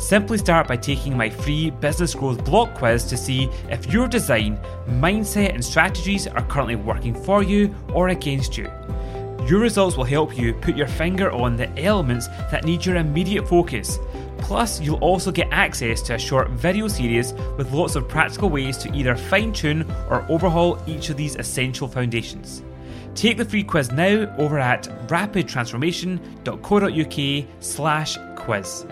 Simply 0.00 0.36
start 0.36 0.66
by 0.66 0.76
taking 0.76 1.16
my 1.16 1.30
free 1.30 1.70
business 1.70 2.12
growth 2.12 2.44
block 2.44 2.74
quiz 2.74 3.04
to 3.04 3.16
see 3.16 3.48
if 3.70 3.92
your 3.92 4.08
design, 4.08 4.58
mindset, 4.88 5.54
and 5.54 5.64
strategies 5.64 6.26
are 6.26 6.42
currently 6.42 6.76
working 6.76 7.14
for 7.14 7.44
you 7.44 7.72
or 7.94 8.08
against 8.08 8.58
you. 8.58 8.68
Your 9.46 9.60
results 9.60 9.96
will 9.96 10.04
help 10.04 10.36
you 10.36 10.52
put 10.52 10.76
your 10.76 10.88
finger 10.88 11.30
on 11.30 11.56
the 11.56 11.70
elements 11.82 12.26
that 12.50 12.64
need 12.64 12.84
your 12.84 12.96
immediate 12.96 13.48
focus. 13.48 13.98
Plus, 14.38 14.80
you'll 14.80 14.98
also 14.98 15.30
get 15.30 15.46
access 15.50 16.02
to 16.02 16.14
a 16.14 16.18
short 16.18 16.50
video 16.50 16.88
series 16.88 17.32
with 17.56 17.72
lots 17.72 17.96
of 17.96 18.06
practical 18.08 18.50
ways 18.50 18.76
to 18.78 18.92
either 18.94 19.16
fine 19.16 19.52
tune 19.52 19.90
or 20.10 20.26
overhaul 20.28 20.82
each 20.86 21.10
of 21.10 21.16
these 21.16 21.36
essential 21.36 21.88
foundations. 21.88 22.62
Take 23.14 23.36
the 23.36 23.44
free 23.44 23.64
quiz 23.64 23.90
now 23.90 24.34
over 24.38 24.58
at 24.58 24.84
rapidtransformation.co.uk 25.08 27.46
slash 27.60 28.16
quiz. 28.36 28.86